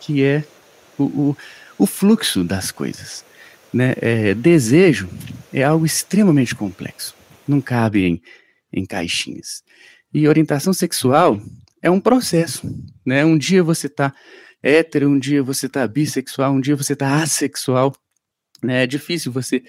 [0.00, 0.44] que é
[0.98, 1.36] o, o,
[1.78, 3.24] o fluxo das coisas.
[3.72, 3.94] Né?
[4.00, 5.08] É, desejo
[5.52, 7.14] é algo extremamente complexo,
[7.46, 8.22] não cabe em,
[8.72, 9.62] em caixinhas.
[10.12, 11.40] E orientação sexual
[11.82, 12.72] é um processo.
[13.04, 13.24] Né?
[13.24, 14.14] Um dia você está
[14.62, 17.94] hétero, um dia você está bissexual, um dia você está assexual.
[18.66, 18.82] Né?
[18.82, 19.62] É difícil você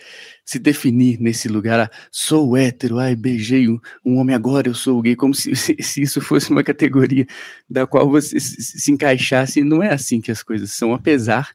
[0.43, 1.79] se definir nesse lugar.
[1.79, 5.75] Ah, sou hétero, ai, beijei um, um, homem agora, eu sou gay, como se, se,
[5.79, 7.27] se, isso fosse uma categoria
[7.69, 9.63] da qual você se, se encaixasse.
[9.63, 11.53] Não é assim que as coisas são, apesar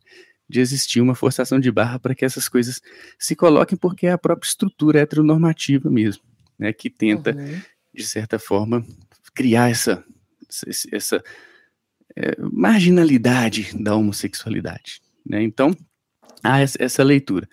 [0.48, 2.80] de existir uma forçação de barra para que essas coisas
[3.18, 6.22] se coloquem, porque é a própria estrutura heteronormativa mesmo,
[6.56, 7.60] né, que tenta, uhum.
[7.92, 8.84] de certa forma,
[9.34, 10.04] criar essa,
[10.48, 11.24] essa, essa
[12.14, 15.00] é, marginalidade da homossexualidade.
[15.26, 15.42] Né?
[15.42, 15.74] Então,
[16.42, 17.48] há essa leitura.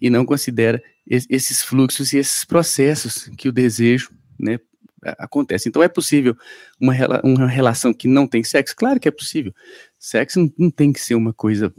[0.00, 4.58] E não considera esses fluxos e esses processos que o desejo né,
[5.02, 5.68] acontece.
[5.68, 6.36] Então, é possível
[6.80, 8.74] uma, uma relação que não tem sexo?
[8.76, 9.52] Claro que é possível.
[9.98, 11.72] Sexo não, não tem que ser uma coisa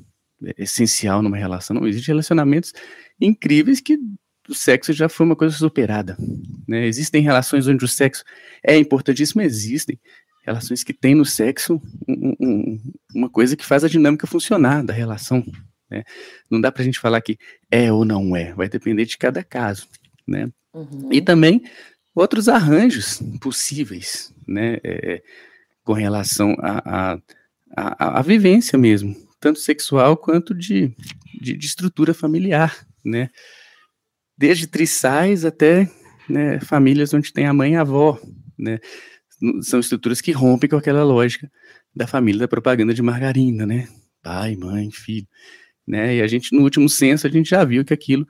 [0.57, 1.75] essencial numa relação.
[1.75, 2.73] Não, existem relacionamentos
[3.19, 3.97] incríveis que
[4.49, 6.17] o sexo já foi uma coisa superada.
[6.67, 6.85] Né?
[6.85, 8.23] Existem relações onde o sexo
[8.63, 9.99] é importantíssimo, existem
[10.45, 12.79] relações que têm no sexo um, um,
[13.15, 15.45] uma coisa que faz a dinâmica funcionar da relação.
[15.89, 16.03] Né?
[16.49, 17.37] Não dá para a gente falar que
[17.69, 19.87] é ou não é, vai depender de cada caso.
[20.27, 20.49] Né?
[20.73, 21.09] Uhum.
[21.11, 21.63] E também
[22.15, 24.77] outros arranjos possíveis né?
[24.83, 25.21] É,
[25.83, 30.95] com relação à a, a, a, a, vivência mesmo tanto sexual quanto de,
[31.41, 33.29] de, de estrutura familiar, né?
[34.37, 35.89] Desde trissais até
[36.29, 38.17] né, famílias onde tem a mãe e a avó,
[38.57, 38.79] né?
[39.61, 41.51] São estruturas que rompem com aquela lógica
[41.93, 43.89] da família da propaganda de margarina, né?
[44.21, 45.27] Pai, mãe, filho,
[45.87, 46.15] né?
[46.15, 48.27] E a gente, no último censo, a gente já viu que aquilo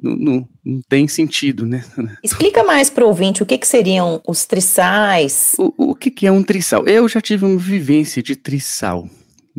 [0.00, 1.84] não, não, não tem sentido, né?
[2.22, 5.54] Explica mais para o ouvinte o que, que seriam os trissais.
[5.58, 6.86] O, o que, que é um trissal?
[6.86, 9.08] Eu já tive uma vivência de trissal,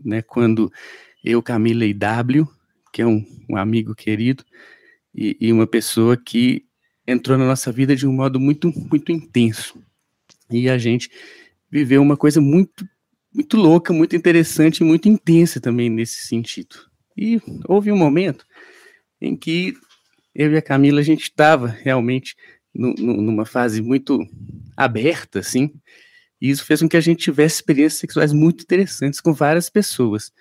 [0.03, 0.71] né, quando
[1.23, 2.47] eu, Camila e W,
[2.91, 4.43] que é um, um amigo querido,
[5.13, 6.65] e, e, uma pessoa que
[7.05, 9.77] entrou na nossa vida de um modo muito, muito intenso.
[10.49, 11.09] E a gente
[11.69, 12.87] viveu uma coisa muito,
[13.33, 16.90] muito louca, muito interessante e muito intensa também nesse sentido.
[17.17, 18.45] E houve um momento
[19.19, 19.73] em que
[20.33, 22.35] eu e a Camila, a gente estava realmente
[22.73, 24.19] no, no, numa fase muito
[24.75, 25.73] aberta, assim,
[26.41, 30.31] e isso fez com que a gente tivesse experiências sexuais muito interessantes com várias pessoas.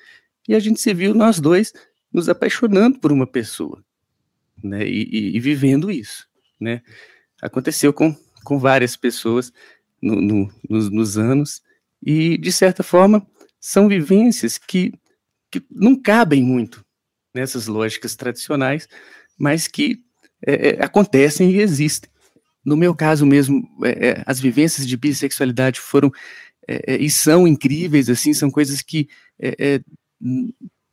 [0.49, 1.73] E a gente se viu, nós dois,
[2.13, 3.85] nos apaixonando por uma pessoa,
[4.63, 4.87] né?
[4.87, 6.27] E, e, e vivendo isso,
[6.59, 6.83] né?
[7.43, 9.53] Aconteceu com, com várias pessoas
[10.01, 11.63] no, no, nos, nos anos,
[12.03, 13.27] e, de certa forma,
[13.61, 14.95] são vivências que,
[15.51, 16.85] que não cabem muito
[17.35, 18.89] nessas lógicas tradicionais,
[19.39, 20.03] mas que
[20.47, 22.11] é, é, acontecem e existem.
[22.65, 26.13] No meu caso mesmo, é, é, as vivências de bissexualidade foram
[26.69, 29.09] é, é e são incríveis, assim, são coisas que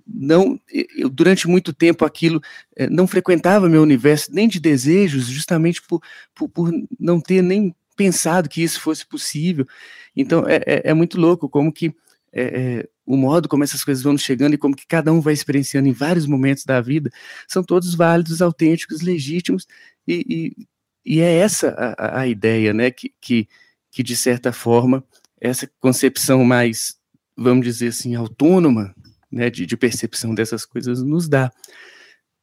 [0.08, 0.58] não,
[0.98, 2.42] eu, durante muito tempo aquilo
[2.90, 6.02] não frequentava meu universo nem de desejos, justamente por,
[6.34, 9.68] por, por não ter nem pensado que isso fosse possível.
[10.16, 11.94] Então é, é muito louco como que
[12.34, 15.88] é, o modo como essas coisas vão chegando e como que cada um vai experienciando
[15.88, 17.10] em vários momentos da vida
[17.48, 19.66] são todos válidos, autênticos, legítimos
[20.08, 20.68] e, e
[21.08, 23.48] e é essa a, a ideia, né, que, que,
[23.90, 25.02] que, de certa forma,
[25.40, 26.98] essa concepção mais,
[27.34, 28.94] vamos dizer assim, autônoma,
[29.32, 31.50] né, de, de percepção dessas coisas nos dá.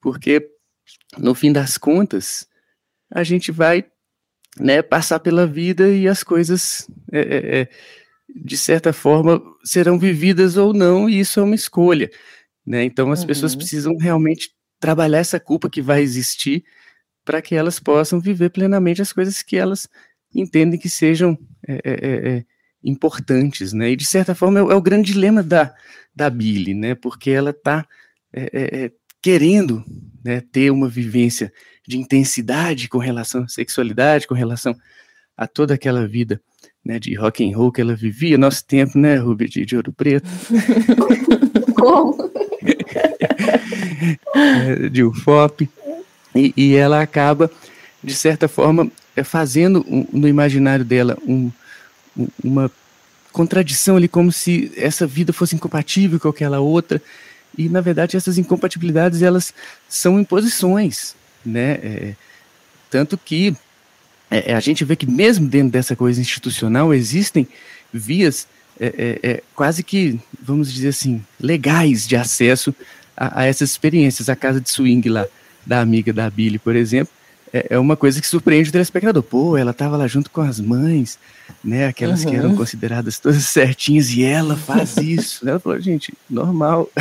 [0.00, 0.50] Porque,
[1.18, 2.48] no fim das contas,
[3.12, 3.84] a gente vai
[4.58, 7.68] né, passar pela vida e as coisas, é, é, é,
[8.34, 12.10] de certa forma, serão vividas ou não, e isso é uma escolha.
[12.66, 12.84] Né?
[12.84, 13.26] Então, as uhum.
[13.26, 16.64] pessoas precisam realmente trabalhar essa culpa que vai existir
[17.24, 19.88] para que elas possam viver plenamente as coisas que elas
[20.34, 22.44] entendem que sejam é, é, é, é
[22.82, 23.90] importantes, né?
[23.90, 25.74] E de certa forma é, é, o grande dilema da,
[26.14, 26.94] da Billy, né?
[26.94, 27.86] Porque ela está
[28.32, 28.90] é,
[29.22, 29.82] querendo
[30.22, 31.52] né, ter uma vivência
[31.86, 34.76] de intensidade com relação à sexualidade, com relação
[35.36, 36.40] a toda aquela vida
[36.84, 39.92] né, de rock and roll que ela vivia, nosso tempo, né, Ruby, de, de Ouro
[39.92, 40.28] Preto.
[41.74, 42.30] Como?
[44.90, 45.68] de UFOP.
[46.34, 47.50] E, e ela acaba,
[48.02, 51.50] de certa forma, é, fazendo no imaginário dela um,
[52.42, 52.70] uma
[53.32, 57.00] contradição ali, como se essa vida fosse incompatível com aquela outra.
[57.56, 59.54] E, na verdade, essas incompatibilidades, elas
[59.88, 61.72] são imposições, né?
[61.82, 62.14] É,
[62.90, 63.56] tanto que
[64.34, 67.46] é, é a gente vê que mesmo dentro dessa coisa institucional existem
[67.92, 68.46] vias
[68.78, 72.74] é, é, é, quase que, vamos dizer assim, legais de acesso
[73.16, 74.28] a, a essas experiências.
[74.28, 75.26] A casa de swing lá,
[75.64, 77.12] da amiga da Billy, por exemplo,
[77.52, 79.22] é, é uma coisa que surpreende o telespectador.
[79.22, 81.18] Pô, ela estava lá junto com as mães,
[81.62, 81.86] né?
[81.86, 82.30] Aquelas uhum.
[82.30, 82.56] que eram uhum.
[82.56, 85.48] consideradas todas certinhas, e ela faz isso.
[85.48, 86.90] ela falou, gente, normal.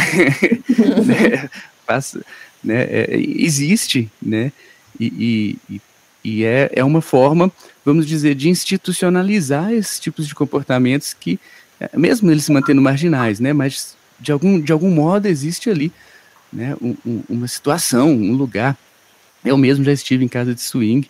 [1.06, 1.50] né?
[1.88, 2.24] Passa,
[2.63, 2.88] né?
[3.17, 4.52] Existe, né?
[5.00, 5.82] E, e, e
[6.46, 7.52] é, é uma forma,
[7.84, 11.40] vamos dizer, de institucionalizar esses tipos de comportamentos que,
[11.80, 13.52] é, mesmo eles se mantendo marginais, né?
[13.52, 15.92] Mas de algum, de algum modo existe ali
[16.52, 18.78] né, um, um, uma situação, um lugar.
[19.44, 21.10] Eu mesmo já estive em casa de swing,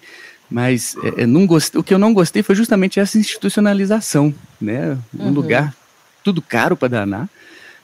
[0.49, 4.97] mas é, é não gostei, o que eu não gostei foi justamente essa institucionalização, né?
[5.17, 5.31] Um uhum.
[5.31, 5.75] lugar
[6.23, 7.29] tudo caro para danar,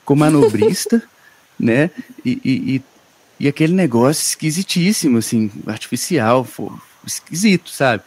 [0.06, 1.04] com manobrista,
[1.60, 1.92] né?
[2.26, 2.82] E, e, e,
[3.42, 6.48] e, aquele negócio esquisitíssimo, assim, artificial,
[7.06, 8.04] esquisito, sabe?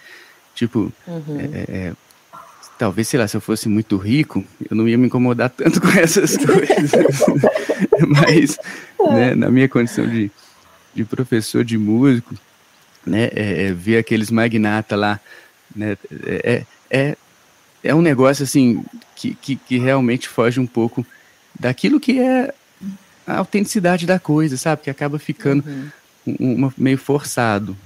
[0.55, 1.40] Tipo, uhum.
[1.40, 1.92] é, é, é
[2.78, 5.88] talvez, sei lá, se eu fosse muito rico, eu não ia me incomodar tanto com
[5.90, 7.20] essas coisas.
[8.09, 8.59] Mas,
[8.98, 10.31] né, na minha condição de,
[10.94, 12.35] de professor de músico,
[13.07, 15.20] né, é, é, ver aqueles magnata lá,
[15.74, 17.16] né, é, é,
[17.85, 21.07] é um negócio, assim, que, que, que realmente foge um pouco
[21.59, 22.52] daquilo que é
[23.26, 24.83] a autenticidade da coisa, sabe?
[24.83, 25.64] Que acaba ficando
[26.26, 26.37] uhum.
[26.57, 27.76] uma, meio forçado,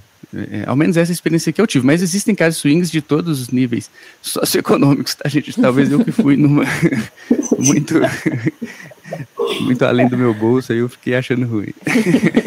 [0.51, 1.87] é, ao menos essa experiência que eu tive.
[1.87, 5.59] Mas existem casos swings de todos os níveis socioeconômicos, tá, gente?
[5.61, 6.65] Talvez eu que fui numa
[7.59, 7.95] muito
[9.61, 11.73] muito além do meu bolso, aí eu fiquei achando ruim.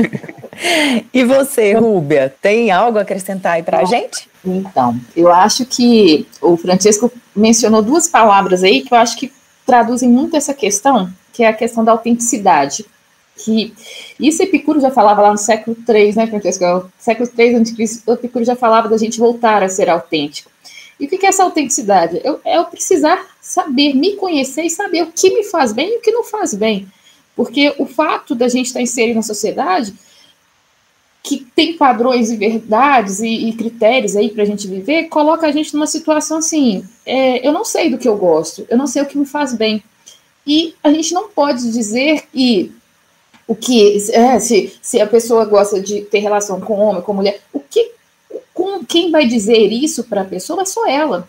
[1.13, 4.29] e você, Rúbia, tem algo a acrescentar aí pra gente?
[4.45, 9.31] Então, eu acho que o Francisco mencionou duas palavras aí que eu acho que
[9.65, 12.85] traduzem muito essa questão, que é a questão da autenticidade
[13.43, 13.73] que
[14.19, 16.65] isso Epicuro já falava lá no século III, né, Francesco?
[16.65, 20.51] No século III antes Epicuro já falava da gente voltar a ser autêntico.
[20.99, 22.21] E o que é essa autenticidade?
[22.43, 26.01] É eu precisar saber, me conhecer e saber o que me faz bem e o
[26.01, 26.87] que não faz bem.
[27.35, 29.93] Porque o fato da gente estar inserido na sociedade,
[31.23, 35.51] que tem padrões e verdades e, e critérios aí para a gente viver, coloca a
[35.51, 39.01] gente numa situação assim: é, eu não sei do que eu gosto, eu não sei
[39.01, 39.81] o que me faz bem.
[40.45, 42.73] E a gente não pode dizer que
[43.49, 47.41] o que é, se, se a pessoa gosta de ter relação com homem, com mulher,
[47.51, 47.93] o que
[48.53, 51.27] com quem vai dizer isso para a pessoa é só ela.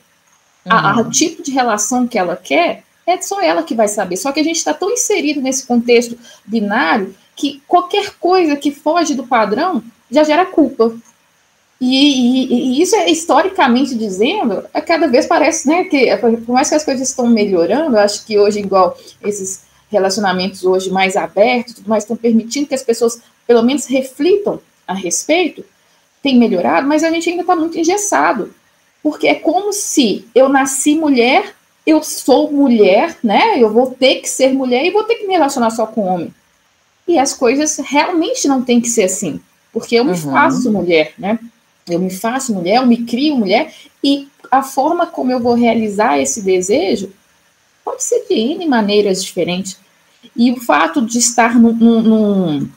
[0.67, 0.73] Uhum.
[0.73, 4.19] A, a, o tipo de relação que ela quer é só ela que vai saber.
[4.19, 9.15] Só que a gente está tão inserido nesse contexto binário que qualquer coisa que foge
[9.15, 10.95] do padrão já gera culpa.
[11.81, 16.69] E, e, e, isso é historicamente dizendo, a cada vez parece, né, que por mais
[16.69, 21.89] que as coisas estão melhorando, acho que hoje igual esses relacionamentos hoje mais abertos, tudo
[21.89, 25.65] mais estão permitindo que as pessoas pelo menos reflitam a respeito,
[26.23, 28.55] tem melhorado, mas a gente ainda está muito engessado.
[29.03, 31.55] Porque é como se eu nasci mulher,
[31.87, 33.59] eu sou mulher, né?
[33.59, 36.35] Eu vou ter que ser mulher e vou ter que me relacionar só com homem.
[37.09, 39.41] E as coisas realmente não tem que ser assim.
[39.73, 40.17] Porque eu me uhum.
[40.17, 41.39] faço mulher, né?
[41.89, 43.75] Eu me faço mulher, eu me crio mulher,
[44.05, 47.13] e a forma como eu vou realizar esse desejo
[47.91, 49.77] pode ser de N maneiras diferentes.
[50.37, 52.69] E o fato de estar num, num,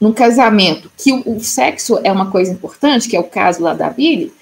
[0.00, 3.74] num casamento que o, o, sexo é uma coisa importante, que é o caso lá
[3.74, 4.32] da Billy,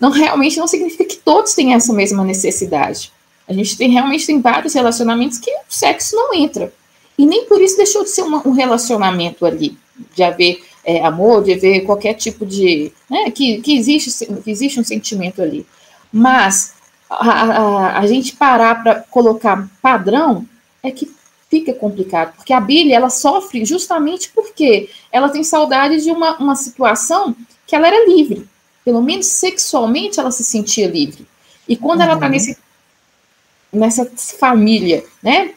[0.00, 3.12] não realmente não significa que todos têm essa mesma necessidade.
[3.46, 6.72] A gente tem realmente tem vários relacionamentos que o sexo não entra.
[7.16, 9.76] E nem por isso deixou de ser uma, um relacionamento ali,
[10.14, 12.90] de haver é, amor, de haver qualquer tipo de.
[13.08, 15.66] Né, que, que, existe, que existe um sentimento ali.
[16.12, 16.73] Mas
[17.20, 20.46] a, a, a gente parar para colocar padrão
[20.82, 21.10] é que
[21.50, 26.56] fica complicado, porque a Billy, ela sofre justamente porque ela tem saudade de uma, uma
[26.56, 27.34] situação
[27.66, 28.48] que ela era livre,
[28.84, 31.26] pelo menos sexualmente ela se sentia livre.
[31.68, 32.06] E quando uhum.
[32.06, 32.32] ela tá uhum.
[32.32, 32.58] nesse,
[33.72, 35.52] nessa família, né,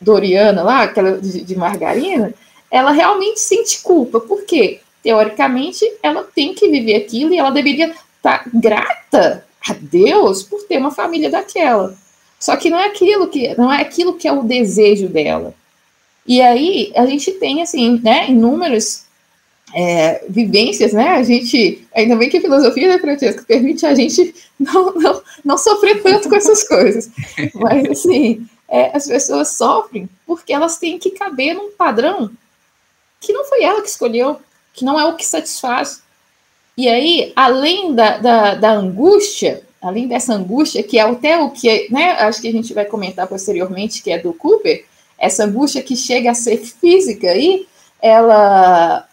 [0.00, 2.32] Doriana lá, aquela de, de margarina,
[2.70, 8.44] ela realmente sente culpa, porque teoricamente ela tem que viver aquilo e ela deveria estar
[8.44, 11.96] tá grata a Deus por ter uma família daquela.
[12.38, 15.54] Só que não é aquilo que não é aquilo que é o desejo dela.
[16.26, 19.04] E aí a gente tem assim, né, inúmeras
[19.74, 21.08] é, vivências, né?
[21.08, 25.58] A gente ainda bem que a filosofia, né, Francesca, permite a gente não, não, não
[25.58, 27.10] sofrer tanto com essas coisas.
[27.54, 32.30] Mas assim, é, as pessoas sofrem porque elas têm que caber num padrão
[33.20, 34.38] que não foi ela que escolheu,
[34.72, 36.02] que não é o que satisfaz.
[36.76, 41.88] E aí, além da, da, da angústia, além dessa angústia, que é até o que,
[41.90, 44.84] né, acho que a gente vai comentar posteriormente, que é do Cooper,
[45.18, 47.66] essa angústia que chega a ser física aí,
[48.02, 49.06] ela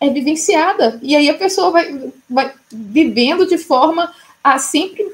[0.00, 4.12] é vivenciada, e aí a pessoa vai, vai vivendo de forma
[4.42, 5.06] a sempre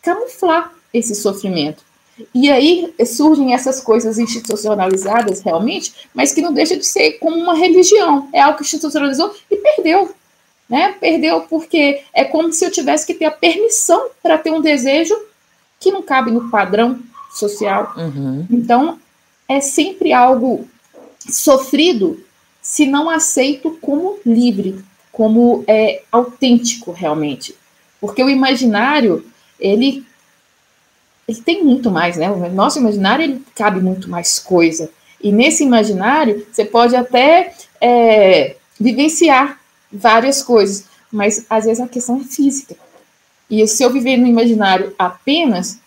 [0.00, 1.82] camuflar esse sofrimento.
[2.34, 7.54] E aí surgem essas coisas institucionalizadas realmente, mas que não deixa de ser como uma
[7.54, 8.28] religião.
[8.32, 10.14] É algo que institucionalizou e perdeu.
[10.72, 10.96] Né?
[10.98, 15.14] Perdeu porque é como se eu tivesse que ter a permissão para ter um desejo
[15.78, 16.98] que não cabe no padrão
[17.30, 17.92] social.
[17.94, 18.46] Uhum.
[18.50, 18.98] Então,
[19.46, 20.66] é sempre algo
[21.28, 22.24] sofrido
[22.62, 27.54] se não aceito como livre, como é autêntico realmente.
[28.00, 29.26] Porque o imaginário,
[29.60, 30.06] ele
[31.28, 32.30] ele tem muito mais, né?
[32.30, 34.90] O nosso imaginário ele cabe muito mais coisa.
[35.22, 39.61] E nesse imaginário você pode até é, vivenciar
[39.92, 42.74] várias coisas, mas às vezes a questão é física.
[43.50, 45.78] E se eu viver no imaginário apenas,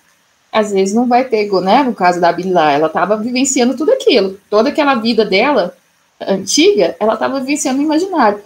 [0.52, 1.84] às vezes não vai ter, né?
[1.84, 5.76] No caso da Bilá, ela estava vivenciando tudo aquilo, toda aquela vida dela
[6.22, 8.40] antiga, ela estava vivenciando no imaginário.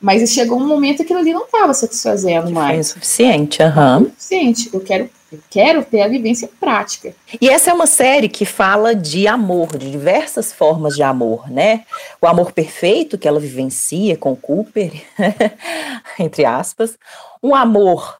[0.00, 2.78] Mas chegou um momento que aquilo ali não estava satisfazendo mais.
[2.78, 3.98] É suficiente, aham.
[3.98, 4.04] Uhum.
[4.10, 4.70] suficiente.
[4.72, 7.14] Eu quero, eu quero ter a vivência prática.
[7.40, 11.84] E essa é uma série que fala de amor, de diversas formas de amor, né?
[12.20, 14.92] O amor perfeito que ela vivencia com Cooper,
[16.18, 16.98] entre aspas.
[17.42, 18.16] Um amor,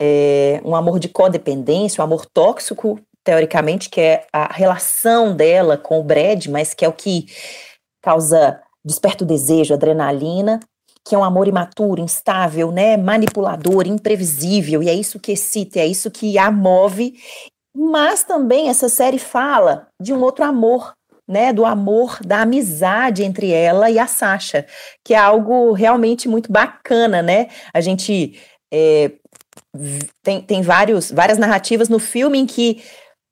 [0.00, 6.00] é, um amor de codependência, um amor tóxico, teoricamente, que é a relação dela com
[6.00, 7.26] o Brad, mas que é o que
[8.02, 10.58] causa desperta o desejo, adrenalina,
[11.06, 15.86] que é um amor imaturo, instável, né, manipulador, imprevisível, e é isso que excita, é
[15.86, 17.14] isso que a move.
[17.74, 20.92] Mas também essa série fala de um outro amor,
[21.26, 24.66] né, do amor, da amizade entre ela e a Sasha,
[25.04, 27.48] que é algo realmente muito bacana, né?
[27.72, 28.36] A gente
[28.72, 29.12] é,
[30.22, 32.82] tem, tem vários, várias narrativas no filme em que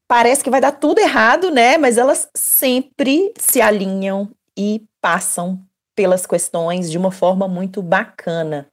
[0.09, 1.77] parece que vai dar tudo errado, né?
[1.77, 5.61] Mas elas sempre se alinham e passam
[5.99, 8.69] pelas questões de uma forma muito bacana.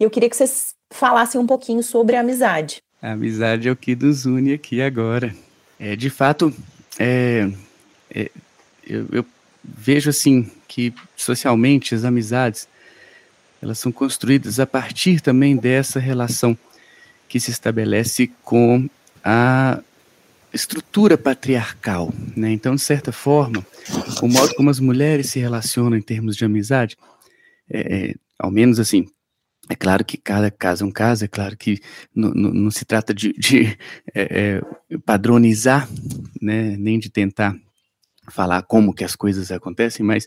[0.00, 2.82] Eu queria que vocês falassem um pouquinho sobre a amizade.
[3.02, 5.36] A amizade é o que nos une aqui agora.
[5.78, 6.50] É, de fato,
[6.98, 7.50] é,
[8.14, 8.30] é,
[8.86, 9.26] eu, eu
[9.62, 12.66] vejo assim que socialmente as amizades
[13.60, 16.56] elas são construídas a partir também dessa relação
[17.28, 18.88] que se estabelece com
[19.22, 19.80] a
[20.52, 22.50] estrutura patriarcal, né?
[22.50, 23.64] Então, de certa forma,
[24.22, 26.96] o modo como as mulheres se relacionam em termos de amizade,
[27.68, 27.80] é,
[28.10, 29.06] é, ao menos assim,
[29.68, 31.80] é claro que cada caso é um caso, é claro que
[32.14, 33.78] não, se trata de, de
[34.14, 35.88] é, é, padronizar,
[36.40, 36.76] né?
[36.76, 37.56] Nem de tentar
[38.30, 40.26] falar como que as coisas acontecem, mas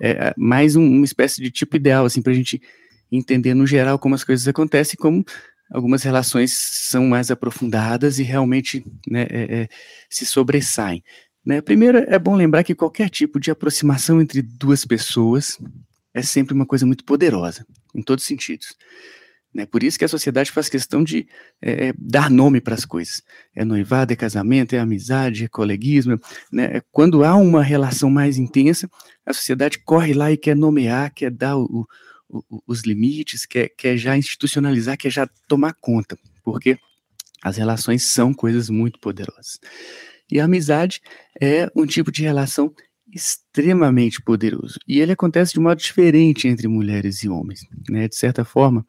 [0.00, 2.60] é, é mais um, uma espécie de tipo ideal, assim, para a gente
[3.10, 5.24] entender no geral como as coisas acontecem, como
[5.70, 9.68] algumas relações são mais aprofundadas e realmente né, é, é,
[10.08, 11.02] se sobressaem.
[11.44, 11.60] Né?
[11.60, 15.58] Primeiro, é bom lembrar que qualquer tipo de aproximação entre duas pessoas
[16.12, 17.64] é sempre uma coisa muito poderosa,
[17.94, 18.74] em todos os sentidos.
[19.56, 19.64] Né?
[19.64, 21.26] Por isso que a sociedade faz questão de
[21.62, 23.22] é, é dar nome para as coisas.
[23.54, 26.20] É noivado, é casamento, é amizade, é coleguismo.
[26.52, 26.82] Né?
[26.92, 28.90] Quando há uma relação mais intensa,
[29.24, 31.86] a sociedade corre lá e quer nomear, quer dar o,
[32.66, 36.78] os limites, quer, quer já institucionalizar, quer já tomar conta, porque
[37.42, 39.58] as relações são coisas muito poderosas.
[40.30, 41.00] E a amizade
[41.40, 42.74] é um tipo de relação
[43.12, 44.78] extremamente poderoso.
[44.86, 47.60] E ele acontece de modo diferente entre mulheres e homens.
[47.88, 48.08] Né?
[48.08, 48.84] De certa forma,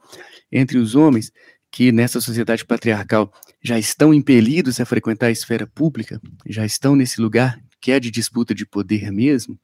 [0.51, 1.31] entre os homens,
[1.71, 3.31] que nessa sociedade patriarcal
[3.61, 8.09] já estão impelidos a frequentar a esfera pública, já estão nesse lugar que é de
[8.09, 9.57] disputa de poder mesmo,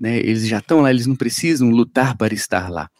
[0.00, 0.18] né?
[0.18, 2.90] eles já estão lá, eles não precisam lutar para estar lá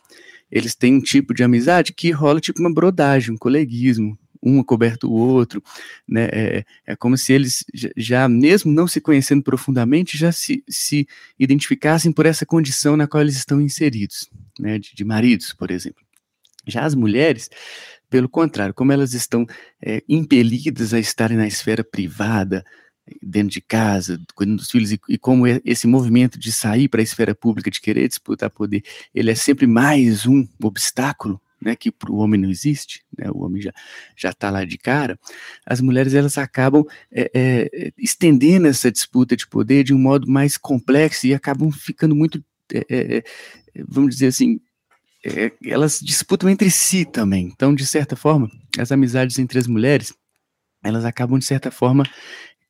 [0.55, 5.11] eles têm um tipo de amizade que rola tipo uma brodagem, um coleguismo, um coberto
[5.11, 5.61] o outro,
[6.07, 6.29] né?
[6.33, 7.65] É, é como se eles
[7.97, 13.21] já, mesmo não se conhecendo profundamente, já se, se identificassem por essa condição na qual
[13.23, 14.31] eles estão inseridos,
[14.61, 14.79] né?
[14.79, 16.05] De, de maridos, por exemplo.
[16.67, 17.51] Já as mulheres,
[18.09, 19.45] pelo contrário, como elas estão
[19.83, 22.65] é, impelidas a estarem na esfera privada,
[23.23, 27.03] dentro de casa, cuidando dos filhos, e, e como esse movimento de sair para a
[27.03, 28.83] esfera pública, de querer disputar poder,
[29.15, 33.43] ele é sempre mais um obstáculo, né, que para o homem não existe, né, o
[33.43, 33.73] homem já
[34.17, 35.19] já está lá de cara,
[35.65, 40.57] as mulheres elas acabam é, é, estendendo essa disputa de poder de um modo mais
[40.57, 42.43] complexo e acabam ficando muito,
[42.73, 43.25] é, é, é
[43.87, 44.61] vamos dizer assim,
[45.25, 47.47] é, elas disputam entre si também.
[47.47, 50.13] Então, de certa forma, as amizades entre as mulheres,
[50.83, 52.05] elas acabam, de certa forma,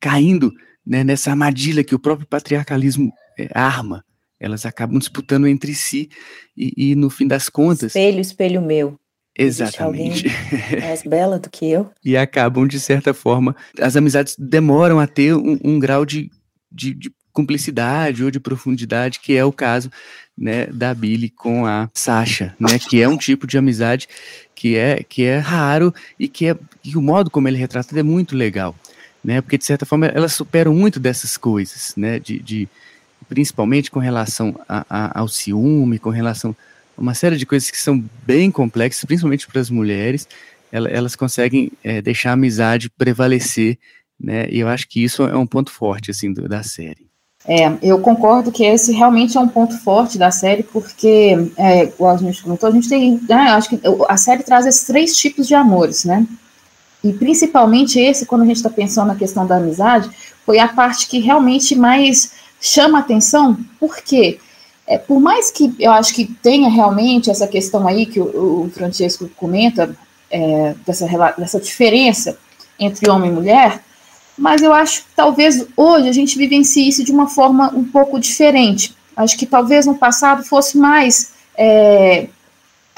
[0.05, 0.53] caindo
[0.87, 4.05] né, nessa armadilha que o próprio patriarcalismo é, arma.
[4.39, 6.11] Elas acabam disputando entre si
[6.55, 7.95] e, e, no fim das contas.
[7.97, 9.01] Espelho, espelho meu.
[9.37, 10.27] Exatamente.
[10.83, 11.91] mais bela do que eu.
[12.05, 16.31] e acabam, de certa forma, as amizades demoram a ter um, um grau de,
[16.71, 19.91] de, de, cumplicidade ou de profundidade, que é o caso
[20.37, 24.07] né, da Billy com a Sasha, né, que é um tipo de amizade
[24.55, 28.05] que é, que é raro e que, é, e o modo como ele retrata é
[28.05, 28.77] muito legal
[29.25, 29.41] né?
[29.41, 32.19] Porque de certa forma elas superam muito dessas coisas, né?
[32.19, 32.69] De, de
[33.29, 36.55] principalmente com relação a, a, ao ciúme, com relação
[36.97, 40.29] uma série de coisas que são bem complexas, principalmente para as mulheres,
[40.71, 43.79] elas conseguem é, deixar a amizade prevalecer,
[44.19, 44.49] né?
[44.51, 47.07] E eu acho que isso é um ponto forte, assim, do, da série.
[47.47, 52.15] É, eu concordo que esse realmente é um ponto forte da série, porque, é, igual
[52.15, 55.47] a gente comentou, a gente tem, né, acho que a série traz esses três tipos
[55.47, 56.27] de amores, né?
[57.05, 60.11] E principalmente esse, quando a gente está pensando na questão da amizade,
[60.47, 64.41] foi a parte que realmente mais chama atenção, porque
[64.87, 68.71] é, por mais que eu acho que tenha realmente essa questão aí que o, o
[68.71, 69.95] Francesco comenta,
[70.31, 71.07] é, dessa,
[71.39, 72.39] dessa diferença
[72.81, 73.83] entre homem e mulher,
[74.37, 78.19] mas eu acho que talvez hoje a gente vivencie isso de uma forma um pouco
[78.19, 78.97] diferente.
[79.17, 82.27] Acho que talvez no passado fosse mais é,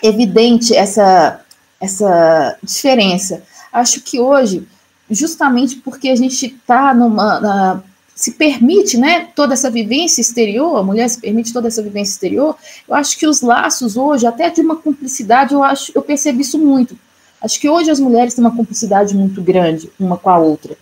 [0.03, 1.41] evidente essa,
[1.79, 3.43] essa diferença.
[3.77, 4.67] Acho que hoje,
[5.11, 7.41] justamente porque a gente está numa.
[7.41, 7.83] Na,
[8.15, 12.57] se permite, né, toda essa vivência exterior, a mulher se permite toda essa vivência exterior,
[12.89, 16.59] eu acho que os laços hoje, até de uma cumplicidade, eu acho, eu percebo isso
[16.59, 16.97] muito.
[17.43, 20.79] Acho que hoje as mulheres têm uma cumplicidade muito grande uma com a outra.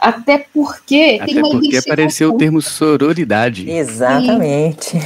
[0.00, 3.70] Até porque Até tem uma porque apareceu o termo sororidade.
[3.70, 4.96] Exatamente.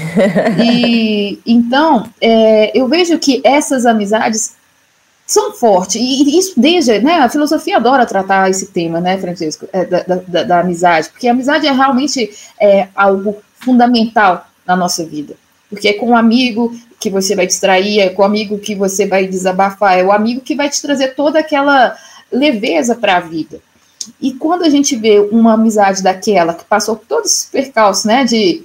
[0.62, 4.53] E, e então, é, eu vejo que essas amizades
[5.26, 5.96] são fortes.
[5.96, 10.42] E isso desde, né, a filosofia adora tratar esse tema, né, Francisco, é, da, da,
[10.42, 15.34] da, amizade, porque a amizade é realmente é, algo fundamental na nossa vida.
[15.70, 18.74] Porque é com um amigo que você vai distrair, é com o um amigo que
[18.74, 21.96] você vai desabafar, é o amigo que vai te trazer toda aquela
[22.30, 23.60] leveza para a vida.
[24.20, 28.24] E quando a gente vê uma amizade daquela que passou por todos esses percalços, né,
[28.24, 28.62] de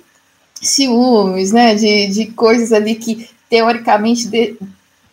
[0.62, 4.58] ciúmes, né, de, de coisas ali que teoricamente de,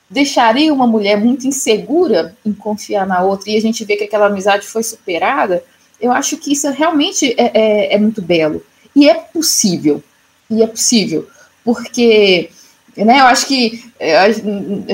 [0.08, 4.26] deixaria uma mulher muito insegura em confiar na outra e a gente vê que aquela
[4.26, 5.62] amizade foi superada,
[6.00, 8.62] eu acho que isso realmente é, é, é muito belo.
[8.94, 10.02] E é possível.
[10.48, 11.26] E é possível.
[11.64, 12.50] Porque
[12.96, 14.30] né, eu acho que é, a,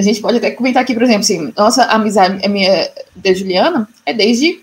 [0.00, 4.60] gente pode até comentar aqui, por exemplo, assim, nossa amizade minha da Juliana é desde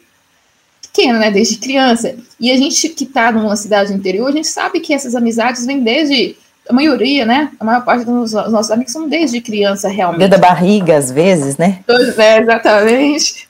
[0.82, 2.16] pequena, né, desde criança.
[2.40, 5.82] E a gente que está numa cidade interior, a gente sabe que essas amizades vêm
[5.82, 6.36] desde
[6.70, 7.52] a maioria, né?
[7.60, 10.20] A maior parte dos nossos amigos são desde criança, realmente.
[10.20, 11.84] Desde a barriga, às vezes, né?
[11.88, 13.50] É, exatamente.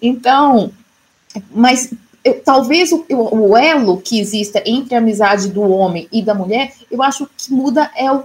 [0.00, 0.72] Então,
[1.50, 1.92] mas
[2.24, 6.72] eu, talvez o, o, elo que exista entre a amizade do homem e da mulher,
[6.90, 8.24] eu acho que muda é o,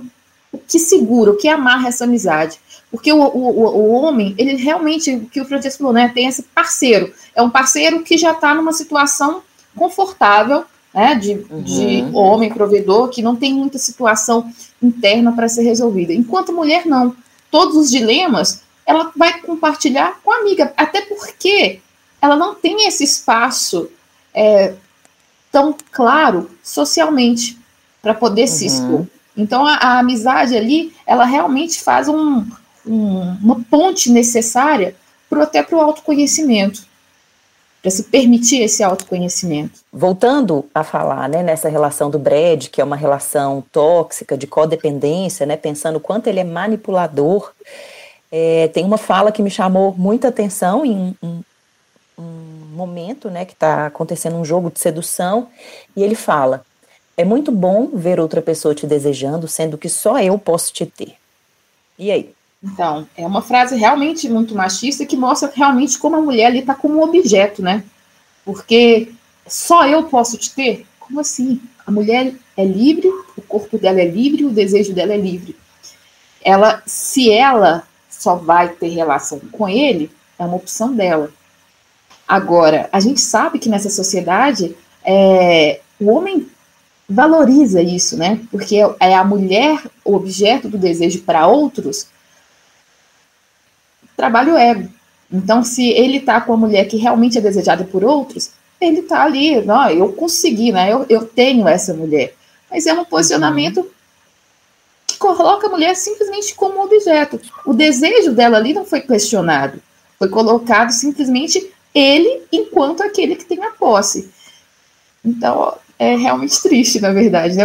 [0.49, 2.57] o que segura, o que amarra essa amizade.
[2.89, 6.09] Porque o, o, o homem, ele realmente, o que o Francisco falou, né?
[6.13, 7.13] Tem esse parceiro.
[7.35, 9.43] É um parceiro que já está numa situação
[9.75, 10.63] confortável
[10.93, 11.61] né, de, uhum.
[11.61, 16.13] de homem provedor, que não tem muita situação interna para ser resolvida.
[16.13, 17.15] Enquanto mulher, não.
[17.49, 21.79] Todos os dilemas ela vai compartilhar com a amiga, até porque
[22.21, 23.89] ela não tem esse espaço
[24.33, 24.73] é,
[25.51, 27.57] tão claro socialmente
[28.01, 28.47] para poder uhum.
[28.47, 29.07] se expor.
[29.35, 32.45] Então a, a, amizade ali, ela realmente faz um,
[32.85, 34.95] um, uma ponte necessária
[35.29, 36.90] pro, até para o autoconhecimento
[37.81, 39.79] para se permitir esse autoconhecimento.
[39.91, 45.45] Voltando a falar né, nessa relação do Brad, que é uma relação tóxica, de codependência,
[45.45, 47.51] né, pensando quanto ele é manipulador,
[48.31, 51.41] é, tem uma fala que me chamou muita atenção em um,
[52.17, 52.23] um
[52.71, 55.47] momento né, que está acontecendo um jogo de sedução,
[55.95, 56.63] e ele fala:
[57.17, 61.15] É muito bom ver outra pessoa te desejando, sendo que só eu posso te ter.
[61.97, 62.33] E aí?
[62.63, 66.75] Então, é uma frase realmente muito machista que mostra realmente como a mulher ali está
[66.75, 67.83] como um objeto, né?
[68.45, 69.11] Porque
[69.47, 70.85] só eu posso te ter?
[70.99, 71.59] Como assim?
[71.85, 75.55] A mulher é livre, o corpo dela é livre, o desejo dela é livre.
[76.43, 81.31] Ela, se ela só vai ter relação com ele, é uma opção dela.
[82.27, 86.47] Agora, a gente sabe que nessa sociedade é, o homem
[87.09, 88.39] valoriza isso, né?
[88.51, 92.07] Porque é a mulher o objeto do desejo para outros
[94.21, 94.87] trabalho ego.
[95.31, 99.23] Então, se ele está com a mulher que realmente é desejada por outros, ele está
[99.23, 100.93] ali, não, eu consegui, né?
[100.93, 102.35] Eu, eu tenho essa mulher.
[102.69, 103.89] Mas é um posicionamento
[105.07, 107.39] que coloca a mulher simplesmente como objeto.
[107.65, 109.81] O desejo dela ali não foi questionado.
[110.19, 114.29] Foi colocado simplesmente ele enquanto aquele que tem a posse.
[115.25, 117.55] Então, é realmente triste, na verdade.
[117.55, 117.63] Né?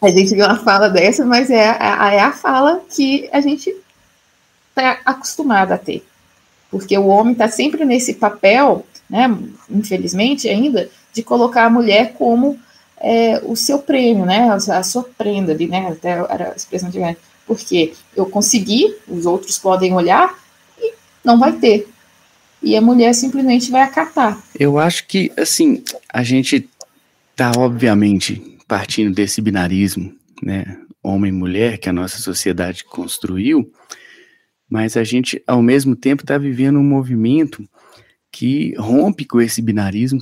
[0.00, 3.74] A gente viu uma fala dessa, mas é é a fala que a gente
[4.78, 6.04] está acostumada a ter.
[6.70, 9.34] Porque o homem está sempre nesse papel, né,
[9.70, 12.58] infelizmente ainda, de colocar a mulher como
[13.00, 16.98] é, o seu prêmio, né, a sua prenda ali, né, até era a expressão de
[17.46, 20.38] porque eu consegui, os outros podem olhar
[20.78, 20.92] e
[21.24, 21.88] não vai ter.
[22.62, 24.38] E a mulher simplesmente vai acatar.
[24.58, 26.68] Eu acho que, assim, a gente
[27.30, 33.72] está obviamente partindo desse binarismo, né, homem mulher que a nossa sociedade construiu,
[34.68, 37.68] mas a gente, ao mesmo tempo, está vivendo um movimento
[38.30, 40.20] que rompe com esse binarismo,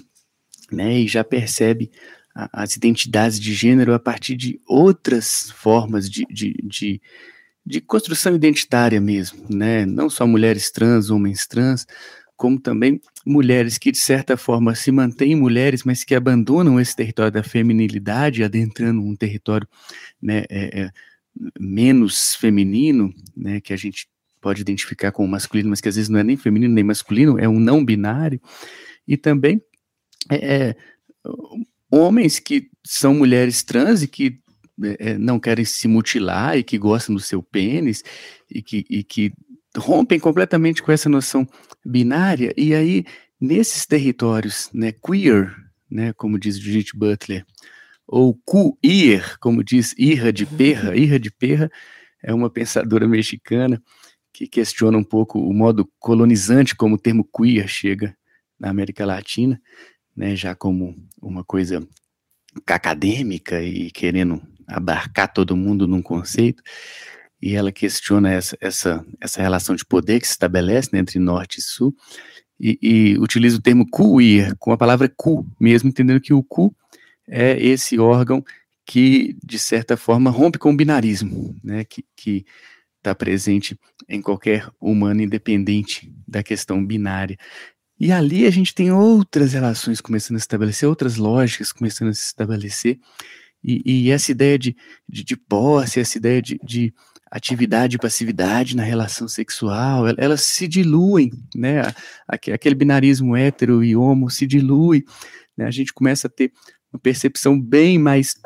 [0.70, 1.90] né, e já percebe
[2.34, 7.00] a, as identidades de gênero a partir de outras formas de, de, de,
[7.64, 11.86] de construção identitária mesmo, né, não só mulheres trans, homens trans,
[12.36, 17.32] como também mulheres que, de certa forma, se mantêm mulheres, mas que abandonam esse território
[17.32, 19.66] da feminilidade, adentrando um território
[20.20, 20.90] né, é, é,
[21.58, 24.06] menos feminino, né, que a gente
[24.40, 27.48] pode identificar como masculino, mas que às vezes não é nem feminino nem masculino, é
[27.48, 28.40] um não binário,
[29.06, 29.60] e também
[30.30, 30.76] é, é
[31.90, 34.40] homens que são mulheres trans e que
[34.82, 38.04] é, é, não querem se mutilar e que gostam do seu pênis
[38.50, 39.32] e que, e que
[39.76, 41.46] rompem completamente com essa noção
[41.84, 43.04] binária, e aí,
[43.40, 45.54] nesses territórios né, queer,
[45.90, 47.44] né, como diz Judith Butler,
[48.06, 48.38] ou
[48.82, 51.70] queer, como diz Irra de Perra, Irra de Perra
[52.22, 53.82] é uma pensadora mexicana
[54.36, 58.14] que questiona um pouco o modo colonizante como o termo queer chega
[58.60, 59.58] na América Latina,
[60.14, 61.82] né, já como uma coisa
[62.66, 66.62] acadêmica e querendo abarcar todo mundo num conceito.
[67.40, 71.56] E ela questiona essa, essa, essa relação de poder que se estabelece né, entre norte
[71.56, 71.96] e sul,
[72.60, 76.76] e, e, utiliza o termo queer, com a palavra cu, mesmo entendendo que o cu
[77.26, 78.44] é esse órgão
[78.84, 81.84] que, de certa forma, rompe com o binarismo, né,
[82.14, 82.44] que
[83.06, 83.78] está presente
[84.08, 87.36] em qualquer humano, independente da questão binária.
[87.98, 92.12] E ali a gente tem outras relações começando a se estabelecer, outras lógicas começando a
[92.12, 92.98] se estabelecer,
[93.64, 94.76] e, e essa ideia de,
[95.08, 96.92] de, de, posse, essa ideia de, de
[97.30, 101.82] atividade e passividade na relação sexual, elas se diluem, né?
[102.28, 105.04] Aquele binarismo hétero e homo se dilui,
[105.56, 105.64] né?
[105.64, 106.52] A gente começa a ter
[106.92, 108.36] uma percepção bem mais,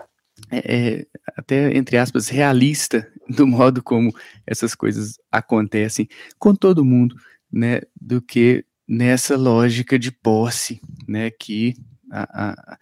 [0.51, 1.07] é, é,
[1.37, 3.07] até entre aspas, realista
[3.37, 4.13] do modo como
[4.47, 6.09] essas coisas acontecem
[6.39, 7.17] com todo mundo,
[7.51, 7.81] né?
[8.01, 11.31] Do que nessa lógica de posse, né?
[11.31, 11.75] Que
[12.11, 12.79] a, a,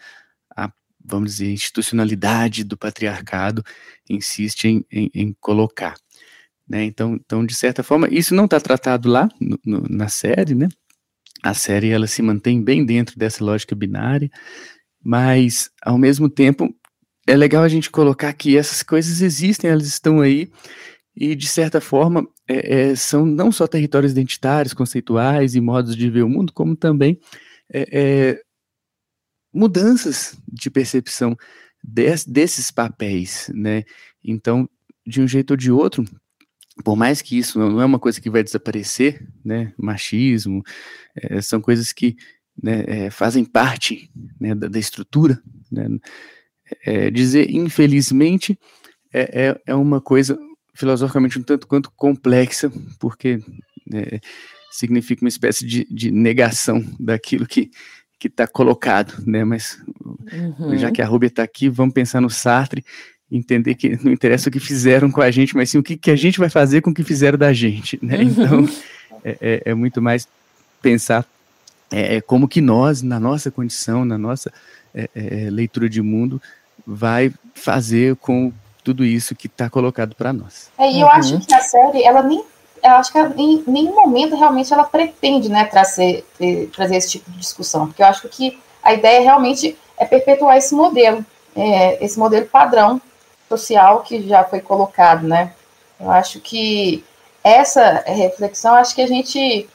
[0.57, 0.73] a
[1.05, 3.63] vamos dizer, institucionalidade do patriarcado
[4.09, 5.95] insiste em, em, em colocar.
[6.69, 6.85] Né?
[6.85, 10.69] Então, então, de certa forma, isso não está tratado lá no, no, na série, né?
[11.43, 14.29] A série ela se mantém bem dentro dessa lógica binária,
[15.03, 16.75] mas ao mesmo tempo
[17.29, 20.51] é legal a gente colocar que essas coisas existem, elas estão aí
[21.15, 26.09] e de certa forma é, é, são não só territórios identitários, conceituais e modos de
[26.09, 27.21] ver o mundo, como também
[27.73, 28.43] é, é
[29.53, 31.37] mudanças de percepção
[31.85, 33.85] des, desses papéis, né?
[34.25, 34.69] Então,
[35.07, 36.05] de um jeito ou de outro,
[36.85, 39.73] por mais que isso não é uma coisa que vai desaparecer, né?
[39.77, 40.63] Machismo,
[41.15, 42.17] é, são coisas que
[42.63, 44.11] né, é, fazem parte
[44.41, 45.41] né, da, da, estrutura.
[45.71, 45.89] Né?
[46.85, 48.59] É, dizer infelizmente
[49.13, 50.39] é, é, é, uma coisa
[50.75, 53.41] filosoficamente um tanto quanto complexa, porque
[53.87, 54.21] né,
[54.71, 57.71] significa uma espécie de, de negação daquilo que
[58.19, 59.45] que está colocado, né?
[59.45, 59.81] Mas
[60.59, 60.77] uhum.
[60.77, 62.85] já que a Rubia está aqui, vamos pensar no Sartre,
[63.31, 66.11] entender que não interessa o que fizeram com a gente, mas sim o que, que
[66.11, 68.19] a gente vai fazer com o que fizeram da gente, né?
[68.19, 68.23] Uhum.
[68.23, 68.69] Então,
[69.25, 70.27] é, é, é muito mais
[70.83, 71.25] pensar
[71.91, 74.53] é, é, como que nós, na nossa condição, na nossa
[74.95, 76.41] é, é, leitura de mundo,
[76.91, 78.51] vai fazer com
[78.83, 80.71] tudo isso que está colocado para nós.
[80.79, 81.13] É, e eu uhum.
[81.13, 82.43] acho que a série, ela nem
[82.83, 86.25] eu acho que em nenhum momento realmente ela pretende né, trazer,
[86.75, 90.75] trazer esse tipo de discussão, porque eu acho que a ideia realmente é perpetuar esse
[90.75, 91.27] modelo,
[91.57, 93.01] é, esse modelo padrão
[93.49, 95.53] social que já foi colocado, né?
[95.99, 97.05] Eu acho que
[97.43, 99.69] essa reflexão, acho que a gente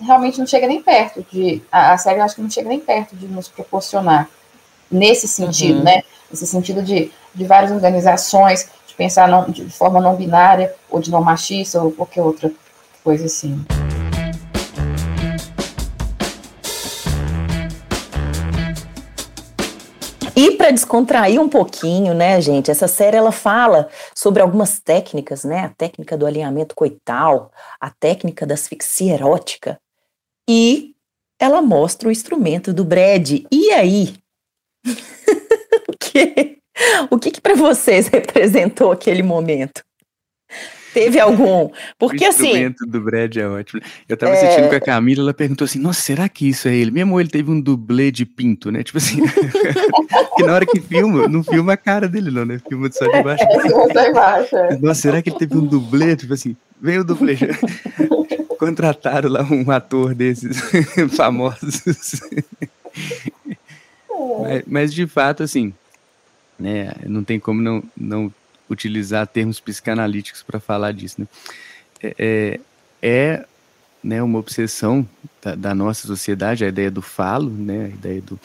[0.00, 3.16] realmente não chega nem perto de a, a série, acho que não chega nem perto
[3.16, 4.28] de nos proporcionar
[4.90, 5.84] nesse sentido, uhum.
[5.84, 6.02] né?
[6.30, 11.10] Nesse sentido de, de várias organizações, de pensar não, de forma não binária ou de
[11.10, 12.50] não machista ou qualquer outra
[13.02, 13.64] coisa assim.
[20.36, 25.64] E para descontrair um pouquinho, né, gente, essa série ela fala sobre algumas técnicas, né,
[25.64, 29.78] a técnica do alinhamento coital, a técnica da asfixia erótica,
[30.48, 30.94] e
[31.38, 33.42] ela mostra o instrumento do Brad.
[33.50, 34.14] E aí?
[36.10, 36.58] o que,
[37.10, 39.82] o que, que para vocês representou aquele momento?
[40.92, 41.70] Teve algum?
[41.98, 42.42] Porque o assim.
[42.42, 43.80] O instrumento do Brad é ótimo.
[44.08, 44.36] Eu tava é...
[44.36, 46.90] assistindo com a Camila, ela perguntou assim: Nossa, será que isso é ele?
[46.90, 48.82] Mesmo ele teve um dublê de pinto, né?
[48.82, 49.22] Tipo assim.
[50.36, 52.60] que na hora que filma, não filma a cara dele, não, né?
[52.68, 53.44] Filma só de baixo.
[53.44, 54.78] É, baixo é.
[54.78, 56.16] Nossa, será que ele teve um dublê?
[56.16, 57.36] Tipo assim, veio o dublê.
[58.58, 60.58] Contrataram lá um ator desses
[61.16, 62.20] famosos.
[64.42, 65.72] mas, mas de fato, assim,
[66.60, 66.92] né?
[67.06, 68.32] Não tem como não, não
[68.68, 71.26] utilizar termos psicanalíticos para falar disso, né?
[72.02, 72.60] É, é,
[73.02, 73.44] é
[74.02, 75.06] né, uma obsessão
[75.42, 78.40] da, da, nossa sociedade, a ideia do falo, né, a ideia do,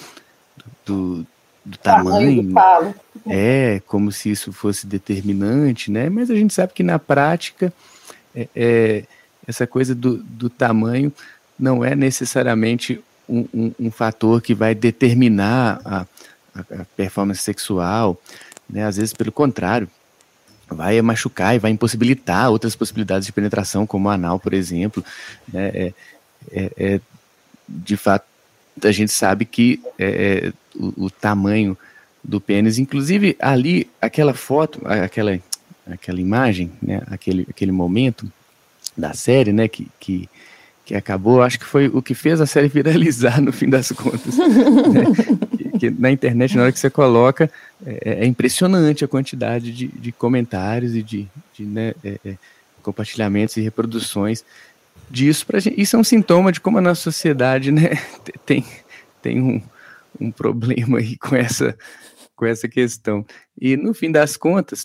[0.58, 1.28] do, do,
[1.66, 2.44] do tamanho.
[2.44, 2.96] Do falo.
[3.28, 6.10] É, como se isso fosse determinante, né?
[6.10, 7.72] Mas a gente sabe que na prática
[8.36, 9.04] é, é
[9.48, 11.14] essa coisa do, do tamanho
[11.58, 16.06] não é necessariamente um, um, um fator que vai determinar a,
[16.56, 18.20] a, performance sexual,
[18.70, 18.86] né?
[18.86, 19.90] Às vezes, pelo contrário,
[20.68, 25.04] vai machucar e vai impossibilitar outras possibilidades de penetração, como anal, por exemplo.
[25.52, 25.68] Né?
[25.74, 25.94] É,
[26.52, 27.02] é, é,
[27.68, 28.26] de fato,
[28.84, 30.06] a gente sabe que é,
[30.48, 31.78] é, o, o, tamanho
[32.24, 35.40] do pênis, inclusive ali, aquela foto, aquela,
[35.88, 37.02] aquela imagem, né?
[37.08, 38.32] aquele, aquele momento
[38.98, 39.68] da série, né?
[39.68, 40.30] que, que
[40.86, 44.38] que acabou, acho que foi o que fez a série viralizar no fim das contas.
[44.38, 45.04] né?
[45.78, 47.50] Que, na internet, na hora que você coloca,
[47.86, 52.38] é, é impressionante a quantidade de, de comentários e de, de né, é, é,
[52.82, 54.44] compartilhamentos e reproduções
[55.10, 55.80] disso gente.
[55.80, 57.92] Isso é um sintoma de como a nossa sociedade né,
[58.46, 58.66] tem,
[59.22, 59.62] tem um,
[60.20, 61.78] um problema aí com essa,
[62.36, 63.26] com essa questão.
[63.60, 64.84] E no fim das contas,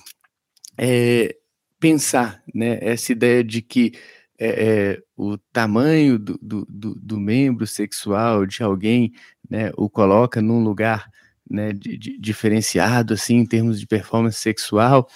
[0.76, 1.36] é,
[1.78, 3.92] pensar né, essa ideia de que
[4.40, 9.12] é, é, o tamanho do, do, do, membro sexual de alguém
[9.48, 11.10] né, o coloca num lugar
[11.48, 15.06] né, de, de, diferenciado assim em termos de performance sexual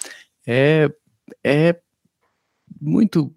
[0.45, 0.91] é,
[1.43, 1.75] é
[2.79, 3.33] muito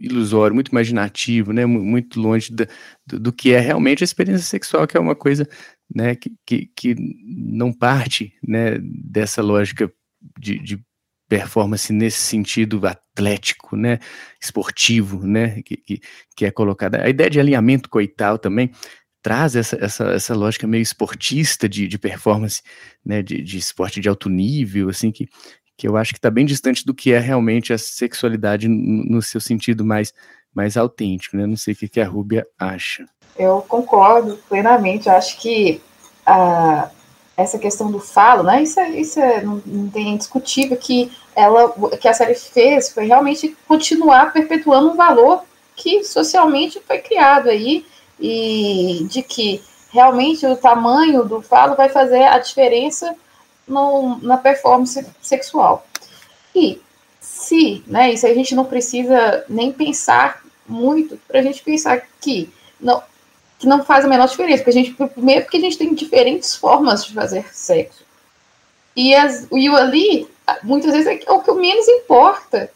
[0.00, 2.66] ilusório, muito imaginativo, né, muito longe do,
[3.06, 5.48] do, que é realmente a experiência sexual, que é uma coisa
[5.94, 9.92] né, que, que, que não parte né, dessa lógica
[10.36, 10.84] de, de
[11.34, 13.98] performance nesse sentido atlético, né,
[14.40, 16.00] esportivo, né, que, que,
[16.36, 17.02] que é colocada.
[17.02, 18.70] A ideia de alinhamento coital também
[19.20, 22.62] traz essa, essa, essa lógica meio esportista de, de performance,
[23.04, 25.28] né, de, de esporte de alto nível, assim, que,
[25.76, 29.40] que eu acho que está bem distante do que é realmente a sexualidade no, seu
[29.40, 30.12] sentido mais,
[30.54, 33.04] mais autêntico, né, não sei o que, que a Rúbia acha.
[33.36, 35.80] Eu concordo plenamente, acho que
[36.24, 36.92] a
[37.36, 38.62] essa questão do falo, né?
[38.62, 43.06] Isso é, isso é não, não tem discutível que ela, que a série fez foi
[43.06, 45.44] realmente continuar perpetuando um valor
[45.76, 47.84] que socialmente foi criado aí
[48.20, 53.14] e de que realmente o tamanho do falo vai fazer a diferença
[53.66, 55.86] no, na performance sexual.
[56.54, 56.80] E
[57.20, 58.12] se, né?
[58.12, 63.02] Isso a gente não precisa nem pensar muito para a gente pensar que não,
[63.58, 66.54] que não faz a menor diferença, porque a gente, primeiro porque a gente tem diferentes
[66.54, 68.04] formas de fazer sexo.
[68.96, 70.28] E, as, e ali,
[70.62, 72.70] muitas vezes, é o que menos importa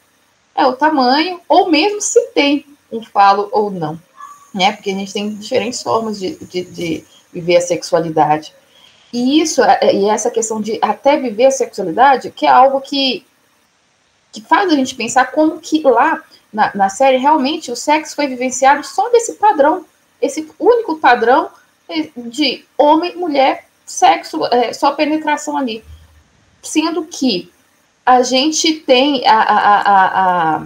[0.55, 4.01] é o tamanho, ou mesmo se tem um falo ou não.
[4.53, 4.73] Né?
[4.73, 8.53] Porque a gente tem diferentes formas de, de, de viver a sexualidade.
[9.13, 13.25] E isso, é, e essa questão de até viver a sexualidade, que é algo que,
[14.33, 18.27] que faz a gente pensar como que lá na, na série realmente o sexo foi
[18.27, 19.85] vivenciado só desse padrão
[20.21, 21.51] esse único padrão
[22.17, 25.85] de homem, mulher, sexo, é, só penetração ali.
[26.63, 27.51] Sendo que
[28.09, 30.65] a gente tem a, a, a,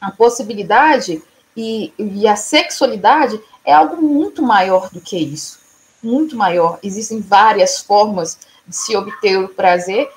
[0.00, 1.20] a, possibilidade
[1.56, 5.58] e, e a sexualidade é algo muito maior do que isso.
[6.00, 6.78] Muito maior.
[6.80, 10.08] Existem várias formas de se obter o prazer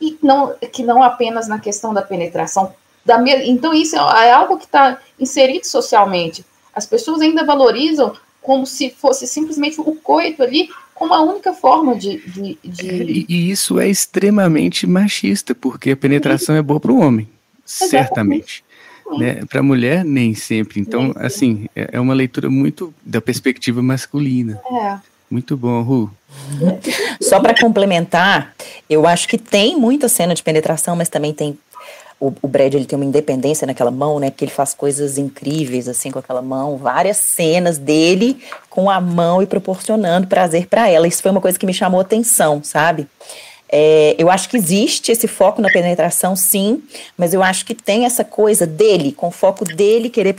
[0.00, 2.74] e não, que não apenas na questão da penetração.
[3.06, 6.44] Da, então, isso é, é algo que está inserido socialmente.
[6.74, 10.70] As pessoas ainda valorizam como se fosse simplesmente o coito ali
[11.00, 12.18] como a única forma de.
[12.18, 12.88] de, de...
[12.90, 17.26] É, e isso é extremamente machista, porque a penetração é boa para o homem,
[17.64, 18.62] certamente.
[19.16, 19.42] Né?
[19.46, 20.78] Para a mulher, nem sempre.
[20.78, 24.60] Então, nem assim, é, é uma leitura muito da perspectiva masculina.
[24.70, 24.98] É.
[25.30, 26.10] Muito bom, Ru.
[27.18, 28.54] Só para complementar,
[28.88, 31.58] eu acho que tem muita cena de penetração, mas também tem
[32.20, 34.30] o, o Brad ele tem uma independência naquela mão, né?
[34.30, 39.42] Que ele faz coisas incríveis assim com aquela mão, várias cenas dele com a mão
[39.42, 41.08] e proporcionando prazer para ela.
[41.08, 43.08] Isso foi uma coisa que me chamou atenção, sabe?
[43.72, 46.82] É, eu acho que existe esse foco na penetração, sim,
[47.16, 50.34] mas eu acho que tem essa coisa dele, com o foco dele querer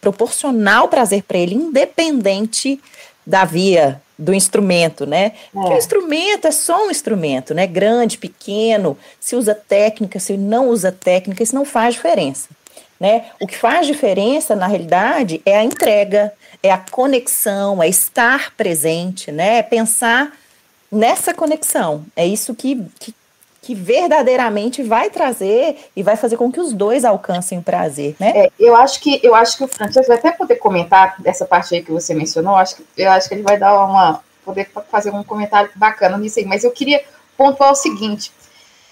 [0.00, 2.78] proporcionar o prazer para ele, independente
[3.26, 5.32] da via do instrumento, né?
[5.54, 5.58] É.
[5.58, 7.66] o instrumento é só um instrumento, né?
[7.66, 12.48] Grande, pequeno, se usa técnica, se não usa técnica, isso não faz diferença.
[12.98, 13.26] Né?
[13.38, 19.30] O que faz diferença, na realidade, é a entrega, é a conexão, é estar presente,
[19.30, 19.58] né?
[19.58, 20.32] É pensar
[20.90, 22.06] nessa conexão.
[22.16, 23.14] É isso que, que,
[23.66, 28.32] que verdadeiramente vai trazer e vai fazer com que os dois alcancem o prazer, né?
[28.32, 31.74] É, eu acho que eu acho que o Francesco vai até poder comentar dessa parte
[31.74, 32.52] aí que você mencionou.
[32.52, 36.16] Eu acho que, eu acho que ele vai dar uma poder fazer um comentário bacana
[36.16, 36.44] nisso aí.
[36.44, 37.02] Mas eu queria
[37.36, 38.30] pontuar o seguinte,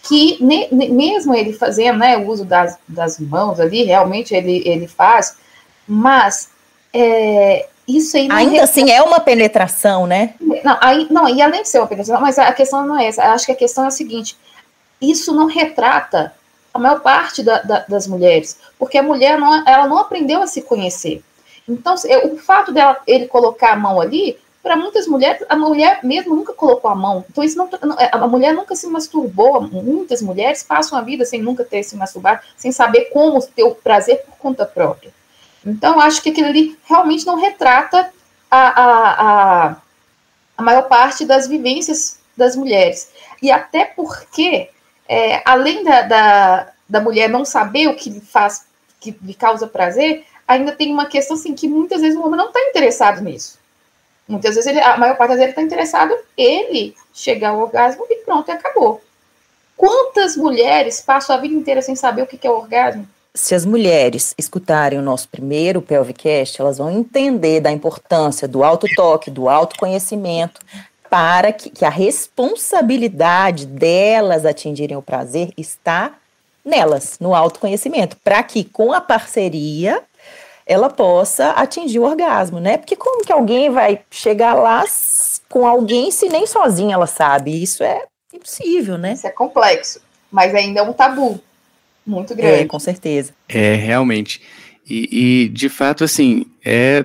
[0.02, 4.88] que ne, mesmo ele fazendo né, o uso das, das mãos ali, realmente ele, ele
[4.88, 5.36] faz,
[5.86, 6.48] mas
[6.92, 10.34] é, isso aí Ainda assim é uma penetração, né?
[10.40, 13.22] Não, aí, não, e além de ser uma penetração, mas a questão não é essa.
[13.22, 14.36] Acho que a questão é a seguinte:
[15.00, 16.32] isso não retrata
[16.72, 20.46] a maior parte da, da, das mulheres, porque a mulher não, ela não aprendeu a
[20.46, 21.22] se conhecer.
[21.68, 26.34] Então, o fato dela ele colocar a mão ali, para muitas mulheres, a mulher mesmo
[26.34, 27.22] nunca colocou a mão.
[27.30, 27.68] Então, isso não,
[28.10, 29.60] a mulher nunca se masturbou.
[29.60, 33.74] Muitas mulheres passam a vida sem nunca ter se masturbado, sem saber como ter o
[33.74, 35.12] prazer por conta própria.
[35.66, 38.10] Então, acho que aquilo ali realmente não retrata
[38.50, 39.10] a, a,
[39.68, 39.76] a,
[40.56, 43.10] a maior parte das vivências das mulheres.
[43.42, 44.70] E até porque,
[45.08, 48.66] é, além da, da, da mulher não saber o que lhe faz,
[49.00, 52.48] que lhe causa prazer, ainda tem uma questão assim que muitas vezes o homem não
[52.48, 53.58] está interessado nisso.
[54.26, 58.16] Muitas vezes ele, a maior parte das vezes está interessado ele chegar ao orgasmo e
[58.24, 59.02] pronto, acabou.
[59.76, 63.06] Quantas mulheres passam a vida inteira sem saber o que é o orgasmo?
[63.34, 69.28] se as mulheres escutarem o nosso primeiro Pelvicast, elas vão entender da importância do autotoque,
[69.28, 70.60] do autoconhecimento,
[71.14, 76.14] para que, que, a responsabilidade delas atingirem o prazer está
[76.64, 80.02] nelas, no autoconhecimento, para que com a parceria
[80.66, 82.78] ela possa atingir o orgasmo, né?
[82.78, 84.82] Porque como que alguém vai chegar lá
[85.48, 87.62] com alguém se nem sozinha ela sabe?
[87.62, 88.02] Isso é
[88.32, 89.12] impossível, né?
[89.12, 90.00] Isso é complexo,
[90.32, 91.40] mas ainda é um tabu
[92.04, 92.62] muito grande.
[92.62, 93.32] É, com certeza.
[93.48, 94.42] É, realmente.
[94.84, 97.04] E, e, de fato, assim, é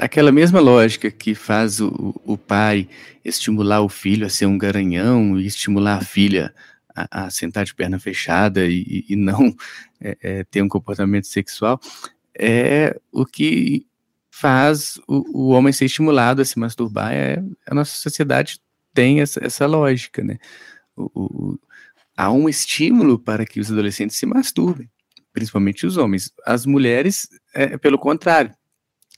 [0.00, 2.88] aquela mesma lógica que faz o, o pai
[3.22, 6.54] estimular o filho a ser um garanhão e estimular a filha
[6.96, 9.54] a, a sentar de perna fechada e, e não
[10.00, 11.78] é, é, ter um comportamento sexual,
[12.34, 13.86] é o que
[14.30, 17.12] faz o, o homem ser estimulado a se masturbar.
[17.12, 18.58] É, a nossa sociedade
[18.94, 20.38] tem essa, essa lógica, né?
[20.96, 21.60] O, o,
[22.16, 24.90] há um estímulo para que os adolescentes se masturbem,
[25.30, 26.32] principalmente os homens.
[26.46, 28.54] As mulheres, é, pelo contrário,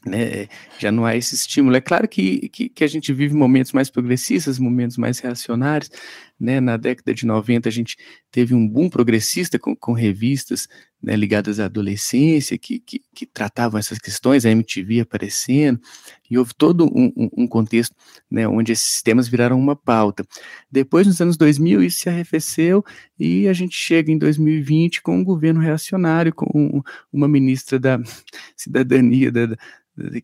[0.06, 0.48] né,
[0.78, 1.76] já não há esse estímulo.
[1.76, 5.90] É claro que, que, que, a gente vive momentos mais progressistas, momentos mais reacionários.
[6.38, 6.60] Né?
[6.60, 7.96] Na década de 90, a gente
[8.30, 10.68] teve um boom progressista com, com revistas
[11.02, 15.80] né, ligadas à adolescência que, que, que, tratavam essas questões, a MTV aparecendo,
[16.30, 17.94] e houve todo um, um, contexto
[18.30, 20.24] né, onde esses temas viraram uma pauta.
[20.70, 22.84] Depois, nos anos 2000, isso se arrefeceu
[23.18, 26.82] e a gente chega em 2020 com um governo reacionário, com
[27.12, 27.98] uma ministra da
[28.56, 29.48] cidadania, da,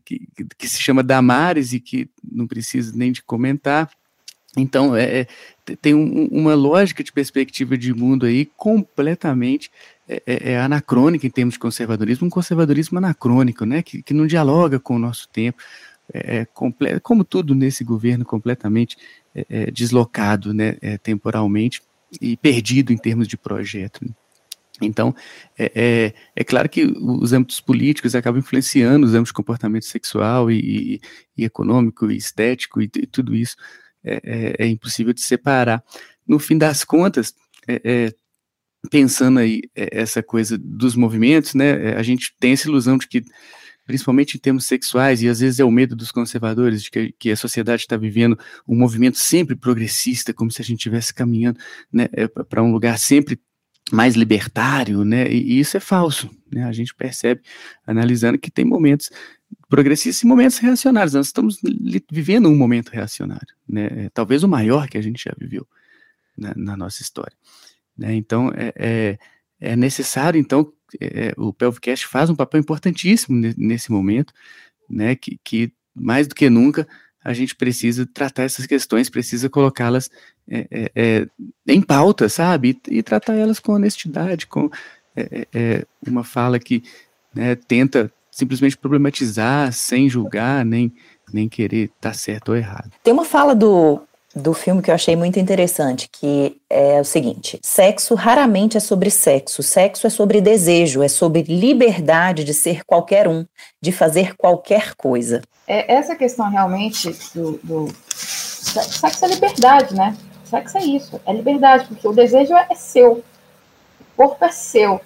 [0.05, 3.91] que, que, se chama Damares e que não precisa nem de comentar.
[4.57, 5.27] Então, é, é
[5.83, 9.71] tem um, uma lógica de perspectiva de mundo aí completamente
[10.09, 14.27] é, é, é, anacrônica em termos de conservadorismo, um conservadorismo anacrônico, né, que, que não
[14.27, 15.63] dialoga com o nosso tempo,
[16.13, 18.97] é, é como tudo nesse governo, completamente
[19.35, 21.83] é, é deslocado né, temporalmente
[22.21, 24.01] e perdido em termos de projeto.
[24.03, 24.11] Né?
[24.81, 25.15] Então,
[25.59, 30.51] é, é, é, claro que os âmbitos políticos acabam influenciando os âmbitos de comportamento sexual
[30.51, 30.59] e,
[30.95, 31.01] e,
[31.37, 33.57] e econômico e estético e, e tudo isso
[34.05, 35.83] é, é, é, impossível de separar.
[36.27, 37.35] No fim das contas,
[37.67, 38.15] é, é,
[38.91, 43.23] pensando aí essa coisa dos movimentos, né, a gente tem essa ilusão de que,
[43.87, 47.31] principalmente em termos sexuais, e às vezes é o medo dos conservadores, de que, que
[47.31, 51.59] a sociedade está vivendo um movimento sempre progressista, como se a gente estivesse caminhando
[51.93, 52.09] né,
[52.49, 53.39] para um lugar sempre
[53.91, 55.31] mais libertário, né?
[55.31, 56.65] E, isso é falso, né?
[56.65, 57.41] A gente percebe,
[57.87, 59.11] analisando, que tem momentos
[59.69, 61.15] progressistas e momentos reacionários.
[61.15, 61.59] Nós estamos
[62.11, 63.87] vivendo um momento reacionário, né?
[63.91, 65.67] É, talvez o maior que a gente já viveu
[66.37, 67.37] na, na nossa história.
[67.99, 68.15] Né?
[68.15, 69.19] Então, é, é,
[69.61, 74.33] é, necessário, então, é, o Pelvicast faz um papel importantíssimo nesse momento,
[74.89, 75.17] né?
[75.17, 76.87] Que, que mais do que nunca
[77.23, 80.09] a gente precisa tratar essas questões, precisa colocá-las
[80.49, 81.29] é, é, é,
[81.67, 82.81] em pauta, sabe?
[82.89, 84.71] E, e, tratar elas com honestidade, com
[85.15, 86.83] é, é, é, uma fala que
[87.35, 90.93] né, tenta simplesmente problematizar, sem julgar, nem,
[91.33, 92.93] nem querer estar tá certo ou errado.
[93.03, 94.01] Tem uma fala do
[94.35, 99.11] do filme que eu achei muito interessante, que é o seguinte: sexo raramente é sobre
[99.11, 103.45] sexo, sexo é sobre desejo, é sobre liberdade de ser qualquer um,
[103.81, 105.43] de fazer qualquer coisa.
[105.67, 110.17] É, essa questão realmente do, do sexo é liberdade, né?
[110.45, 113.23] Sexo é isso, é liberdade, porque o desejo é seu,
[114.01, 115.01] o corpo é seu.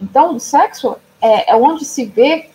[0.00, 2.48] Então, o sexo é, é onde se vê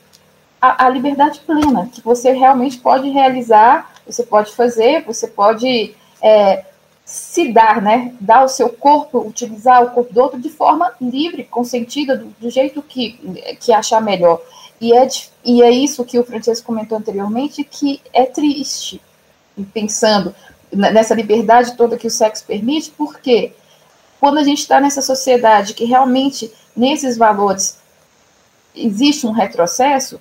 [0.59, 6.65] a, a liberdade plena, que você realmente pode realizar, você pode fazer, você pode é,
[7.05, 8.15] se dar, né?
[8.19, 12.49] Dar o seu corpo, utilizar o corpo do outro de forma livre, consentida, do, do
[12.49, 13.19] jeito que,
[13.59, 14.41] que achar melhor.
[14.79, 15.07] E é,
[15.43, 19.01] e é isso que o Francesco comentou anteriormente, que é triste,
[19.73, 20.33] pensando
[20.71, 23.53] nessa liberdade toda que o sexo permite, por quê?
[24.23, 27.77] quando a gente está nessa sociedade que realmente, nesses valores,
[28.73, 30.17] existe um retrocesso,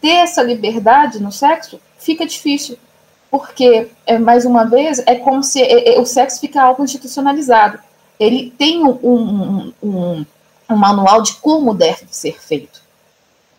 [0.00, 2.78] ter essa liberdade no sexo fica difícil.
[3.38, 7.78] Porque, é, mais uma vez, é como se é, é, o sexo fica algo institucionalizado.
[8.18, 10.26] Ele tem um, um, um,
[10.70, 12.80] um manual de como deve ser feito.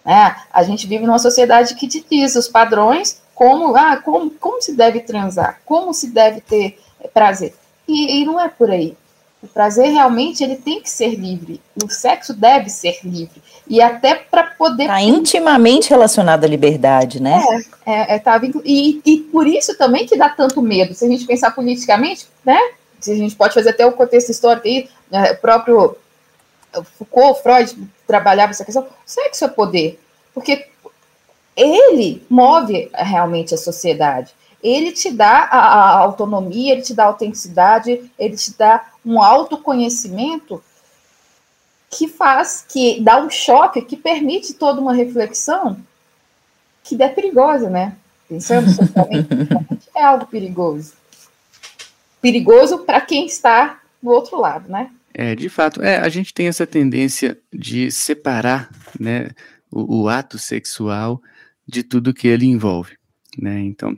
[0.03, 4.75] É, a gente vive numa sociedade que diz os padrões como, ah, como, como se
[4.75, 6.80] deve transar, como se deve ter
[7.13, 7.53] prazer.
[7.88, 8.97] E, e não é por aí.
[9.42, 11.62] O prazer realmente ele tem que ser livre.
[11.84, 13.42] O sexo deve ser livre.
[13.68, 14.84] E até para poder.
[14.84, 17.40] Está intimamente relacionado à liberdade, né?
[17.86, 20.94] É, é, é tá, e, e por isso também que dá tanto medo.
[20.96, 22.60] Se a gente pensar politicamente, né?
[23.00, 25.96] Se a gente pode fazer até o contexto histórico aí, né, o próprio
[26.98, 27.78] Foucault, Freud
[28.08, 28.84] trabalhava essa questão.
[28.84, 30.00] O sexo é poder.
[30.34, 30.68] Porque
[31.56, 34.34] ele move realmente a sociedade.
[34.62, 39.24] Ele te dá a, a autonomia, ele te dá a autenticidade, ele te dá um
[39.24, 40.62] autoconhecimento
[41.89, 45.80] que faz, que dá um choque, que permite toda uma reflexão
[46.84, 47.95] que é perigosa, né?
[48.28, 49.30] Pensando socialmente,
[49.95, 50.93] é algo perigoso.
[52.22, 54.91] Perigoso para quem está do outro lado, né?
[55.14, 59.30] É, de fato, é, a gente tem essa tendência de separar, né,
[59.72, 61.22] o, o ato sexual
[61.66, 62.97] de tudo que ele envolve,
[63.38, 63.60] né?
[63.62, 63.97] Então,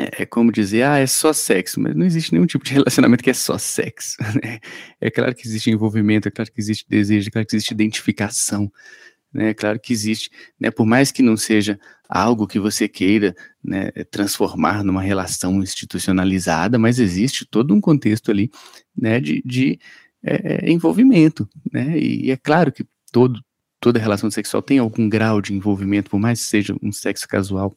[0.00, 3.22] é, é, como dizer, ah, é só sexo, mas não existe nenhum tipo de relacionamento
[3.22, 4.16] que é só sexo.
[4.42, 4.60] Né?
[5.00, 8.70] É claro que existe envolvimento, é claro que existe desejo, é claro que existe identificação,
[9.32, 9.50] né?
[9.50, 10.70] É claro que existe, né?
[10.70, 11.78] Por mais que não seja
[12.08, 18.50] algo que você queira né, transformar numa relação institucionalizada, mas existe todo um contexto ali,
[18.96, 19.78] né, de, de
[20.22, 21.98] é, é envolvimento, né?
[21.98, 23.40] E é claro que todo
[23.80, 27.74] toda relação sexual tem algum grau de envolvimento, por mais que seja um sexo casual,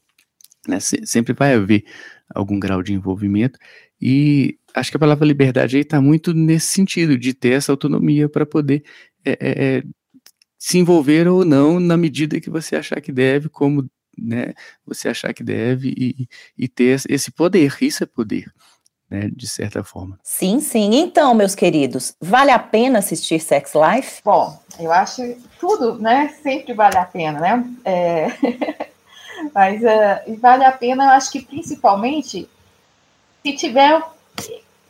[0.67, 1.85] né, sempre vai haver
[2.33, 3.59] algum grau de envolvimento,
[4.01, 8.27] e acho que a palavra liberdade aí está muito nesse sentido, de ter essa autonomia
[8.27, 8.83] para poder
[9.23, 9.83] é, é, é,
[10.57, 14.53] se envolver ou não na medida que você achar que deve, como né,
[14.85, 18.51] você achar que deve, e, e ter esse poder, isso é poder
[19.13, 20.19] né, de certa forma.
[20.23, 20.95] Sim, sim.
[20.95, 24.21] Então, meus queridos, vale a pena assistir Sex Life?
[24.25, 25.21] Bom, eu acho
[25.59, 27.65] tudo, né, sempre vale a pena, né?
[27.85, 28.27] É...
[29.53, 32.49] Mas uh, vale a pena, eu acho que principalmente
[33.43, 34.01] se tiver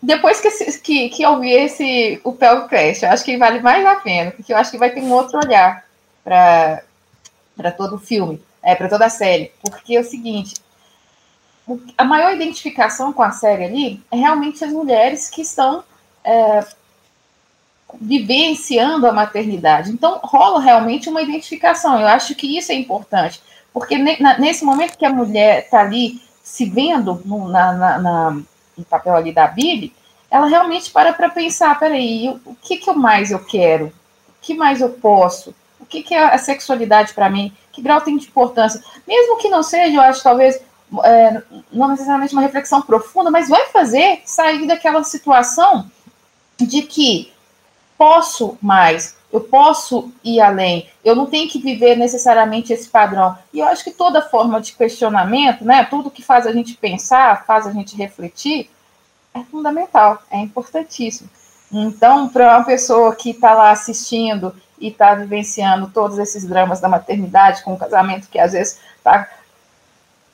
[0.03, 3.85] depois que, que, que eu vi esse, o Pel Crash, eu acho que vale mais
[3.85, 5.85] a pena, porque eu acho que vai ter um outro olhar
[6.25, 9.53] para todo o filme, é, para toda a série.
[9.61, 10.55] Porque é o seguinte,
[11.97, 15.85] a maior identificação com a série ali é realmente as mulheres que estão
[16.21, 16.65] é,
[18.01, 19.89] vivenciando a maternidade.
[19.89, 21.97] Então, rola realmente uma identificação.
[21.97, 23.41] Eu acho que isso é importante,
[23.73, 28.31] porque nesse momento que a mulher está ali se vendo no, na, na, na,
[28.77, 29.93] no papel ali da Billy,
[30.29, 33.87] ela realmente para para pensar, peraí, o que, que eu mais eu quero?
[33.87, 33.91] O
[34.41, 35.55] que mais eu posso?
[35.79, 37.53] O que, que é a sexualidade para mim?
[37.71, 38.83] Que grau tem de importância?
[39.07, 40.59] Mesmo que não seja, eu acho, talvez,
[41.03, 45.89] é, não necessariamente uma reflexão profunda, mas vai fazer sair daquela situação
[46.59, 47.31] de que
[47.97, 53.35] posso mais, eu posso ir além, eu não tenho que viver necessariamente esse padrão.
[53.51, 57.43] E eu acho que toda forma de questionamento, né, tudo que faz a gente pensar,
[57.43, 58.69] faz a gente refletir,
[59.33, 61.27] é fundamental, é importantíssimo.
[61.71, 66.87] Então, para uma pessoa que está lá assistindo e está vivenciando todos esses dramas da
[66.87, 69.27] maternidade, com um casamento que às vezes está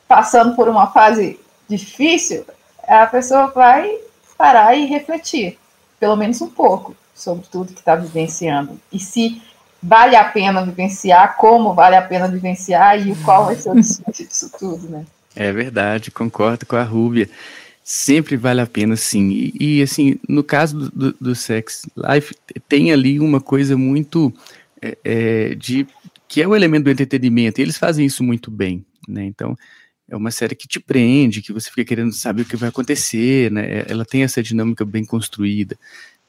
[0.10, 1.40] passando por uma fase
[1.70, 2.46] difícil,
[2.86, 3.98] a pessoa vai
[4.38, 5.58] parar e refletir,
[5.98, 8.80] pelo menos um pouco, sobre tudo que está vivenciando.
[8.92, 9.42] E se
[9.82, 14.26] vale a pena vivenciar, como vale a pena vivenciar e qual vai ser o desfecho
[14.26, 15.06] disso tudo, né?
[15.36, 17.30] É verdade, concordo com a Rúbia.
[17.84, 19.30] Sempre vale a pena, sim.
[19.30, 22.36] E, e assim, no caso do, do, Sex Life,
[22.68, 24.34] tem ali uma coisa muito
[24.82, 25.88] é, é, de
[26.28, 27.60] que é o elemento do entretenimento.
[27.60, 29.26] E eles fazem isso muito bem, né?
[29.26, 29.58] Então,
[30.08, 33.52] é uma série que te prende, que você fica querendo saber o que vai acontecer,
[33.52, 33.86] né?
[33.88, 35.78] Ela tem essa dinâmica bem construída,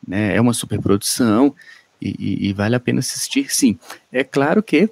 [0.07, 0.37] né?
[0.37, 1.55] É uma superprodução
[2.01, 3.79] e, e, e vale a pena assistir, sim.
[4.13, 4.89] É claro que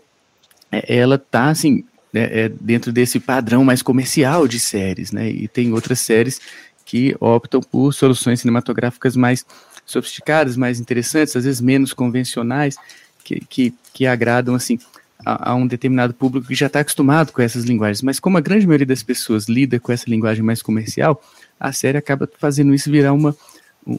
[0.71, 1.85] é, ela tá assim
[2.15, 5.29] é, é dentro desse padrão mais comercial de séries, né?
[5.29, 6.41] E tem outras séries
[6.85, 9.45] que optam por soluções cinematográficas mais
[9.85, 12.77] sofisticadas, mais interessantes, às vezes menos convencionais,
[13.25, 14.79] que, que, que agradam assim
[15.25, 18.03] a, a, um determinado público que já está acostumado com essas linguagens.
[18.03, 21.23] Mas como a grande maioria das pessoas lida com essa linguagem mais comercial,
[21.59, 23.37] a série acaba fazendo isso virar uma,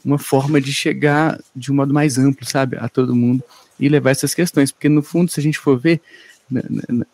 [0.06, 3.44] uma forma de chegar de um modo mais amplo, sabe, a todo mundo
[3.80, 4.72] e levar essas questões.
[4.72, 6.02] Porque no fundo, se a gente for ver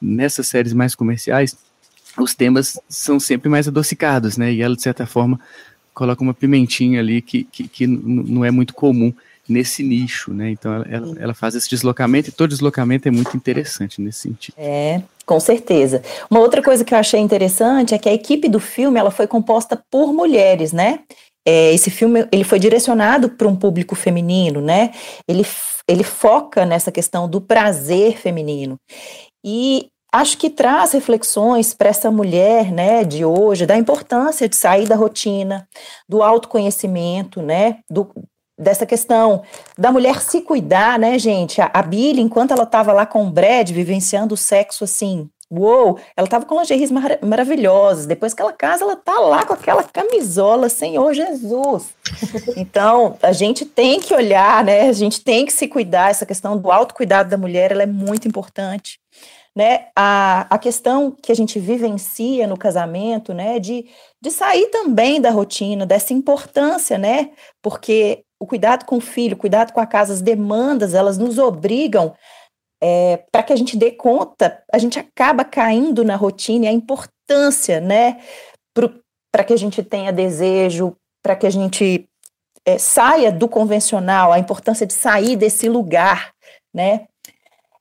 [0.01, 1.55] nessas séries mais comerciais,
[2.17, 4.51] os temas são sempre mais adocicados, né?
[4.51, 5.39] E ela, de certa forma,
[5.93, 9.13] coloca uma pimentinha ali que, que, que não é muito comum
[9.47, 10.49] nesse nicho, né?
[10.49, 14.55] Então ela, ela, ela, faz esse deslocamento e todo deslocamento é muito interessante nesse sentido.
[14.57, 16.01] É, com certeza.
[16.29, 19.27] Uma outra coisa que eu achei interessante é que a equipe do filme ela foi
[19.27, 20.99] composta por mulheres, né?
[21.47, 24.91] É, esse filme ele foi direcionado para um público feminino, né?
[25.27, 25.45] Ele,
[25.87, 28.77] ele foca nessa questão do prazer feminino.
[29.45, 34.87] E acho que traz reflexões para essa mulher, né, de hoje, da importância de sair
[34.87, 35.67] da rotina,
[36.07, 38.09] do autoconhecimento, né, do,
[38.57, 39.43] dessa questão
[39.77, 41.61] da mulher se cuidar, né, gente?
[41.61, 45.99] A, a Billy, enquanto ela estava lá com o Brad, vivenciando o sexo assim, uou,
[46.15, 48.05] ela estava com lingeries mar maravilhosas.
[48.05, 51.93] Depois que ela casa, ela tá lá com aquela camisola, Senhor Jesus.
[52.57, 54.87] Então, a gente tem que olhar, né?
[54.87, 56.09] A gente tem que se cuidar.
[56.09, 58.99] Essa questão do autocuidado da mulher, ela é muito importante.
[59.57, 63.85] Né, a, a questão que a gente vivencia no casamento, né, de,
[64.21, 67.29] de sair também da rotina, dessa importância, né,
[67.61, 71.37] porque o cuidado com o filho, o cuidado com a casa, as demandas, elas nos
[71.37, 72.13] obrigam
[72.81, 76.71] é, para que a gente dê conta, a gente acaba caindo na rotina e a
[76.71, 78.21] importância, né,
[79.31, 82.07] para que a gente tenha desejo, para que a gente
[82.65, 86.31] é, saia do convencional, a importância de sair desse lugar,
[86.73, 87.07] né,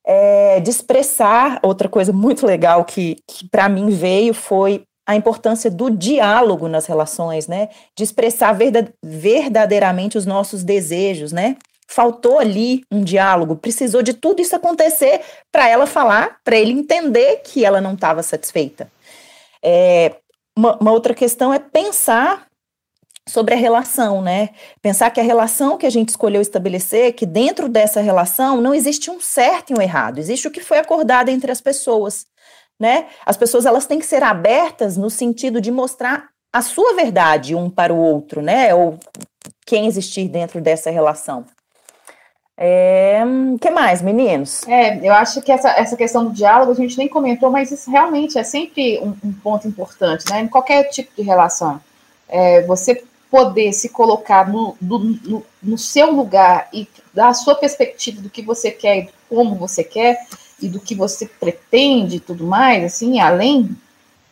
[0.05, 1.61] é, de expressar.
[1.63, 6.87] Outra coisa muito legal que, que para mim veio foi a importância do diálogo nas
[6.87, 7.69] relações, né?
[7.97, 8.57] De expressar
[9.03, 11.57] verdadeiramente os nossos desejos, né?
[11.87, 15.21] Faltou ali um diálogo, precisou de tudo isso acontecer
[15.53, 18.91] para ela falar, para ele entender que ela não estava satisfeita.
[19.63, 20.17] É,
[20.57, 22.47] uma, uma outra questão é pensar
[23.29, 24.51] sobre a relação, né?
[24.83, 29.11] Pensar que a relação que a gente escolheu estabelecer, que dentro dessa relação não existe
[29.11, 32.27] um certo e um errado, existe o que foi acordado entre as pessoas
[32.79, 33.07] né?
[33.25, 37.71] As pessoas elas têm que ser abertas no sentido de mostrar a sua verdade um
[37.71, 38.75] para o outro, né?
[38.75, 38.99] Ou
[39.67, 41.45] quem existir dentro dessa relação.
[42.57, 43.21] É,
[43.61, 44.67] que mais, meninos?
[44.69, 47.91] É, eu acho que essa, essa questão do diálogo a gente nem comentou, mas isso
[47.91, 50.41] realmente é sempre um, um ponto importante, né?
[50.41, 51.81] Em qualquer tipo de relação.
[52.29, 57.57] É, você poder se colocar no, do, no, no, seu lugar e dar a sua
[57.57, 60.25] perspectiva do que você quer e como você quer,
[60.63, 63.77] e do que você pretende e tudo mais, assim, além,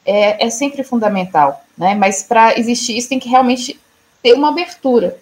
[0.07, 1.97] é, é sempre fundamental, né?
[1.97, 3.79] Mas para existir isso tem que realmente
[4.23, 5.19] ter uma abertura,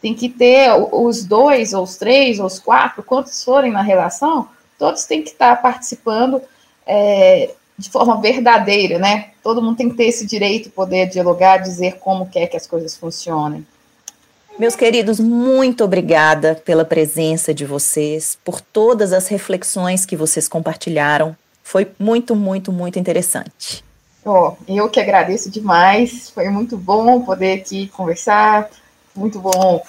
[0.00, 4.48] tem que ter os dois, ou os três, ou os quatro, quantos forem na relação,
[4.78, 6.40] todos têm que estar participando
[6.86, 9.30] é, de forma verdadeira, né?
[9.42, 12.96] Todo mundo tem que ter esse direito, poder dialogar, dizer como quer que as coisas
[12.96, 13.66] funcionem.
[14.58, 21.34] Meus queridos, muito obrigada pela presença de vocês, por todas as reflexões que vocês compartilharam.
[21.62, 23.82] Foi muito, muito, muito interessante.
[24.24, 26.30] Oh, eu que agradeço demais.
[26.30, 28.68] Foi muito bom poder aqui conversar.
[29.14, 29.82] Muito bom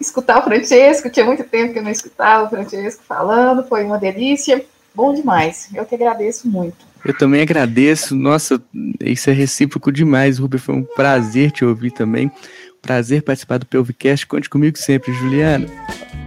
[0.00, 1.10] escutar o Francesco.
[1.10, 3.64] Tinha muito tempo que eu não escutava o Francesco falando.
[3.64, 4.64] Foi uma delícia.
[4.94, 5.68] Bom demais.
[5.74, 6.86] Eu que agradeço muito.
[7.04, 8.14] Eu também agradeço.
[8.14, 8.62] Nossa,
[9.00, 10.58] isso é recíproco demais, Rubem.
[10.58, 12.30] Foi um prazer te ouvir também.
[12.80, 14.26] Prazer participar do Pelvicast.
[14.26, 15.66] Conte comigo sempre, Juliana.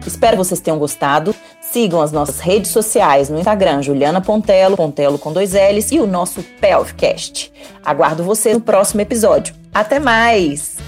[0.05, 1.35] Espero que vocês tenham gostado.
[1.61, 6.07] Sigam as nossas redes sociais no Instagram, Juliana Pontelo, Pontelo com dois L's, e o
[6.07, 7.51] nosso Pelvicast.
[7.83, 9.53] Aguardo você no próximo episódio.
[9.73, 10.86] Até mais!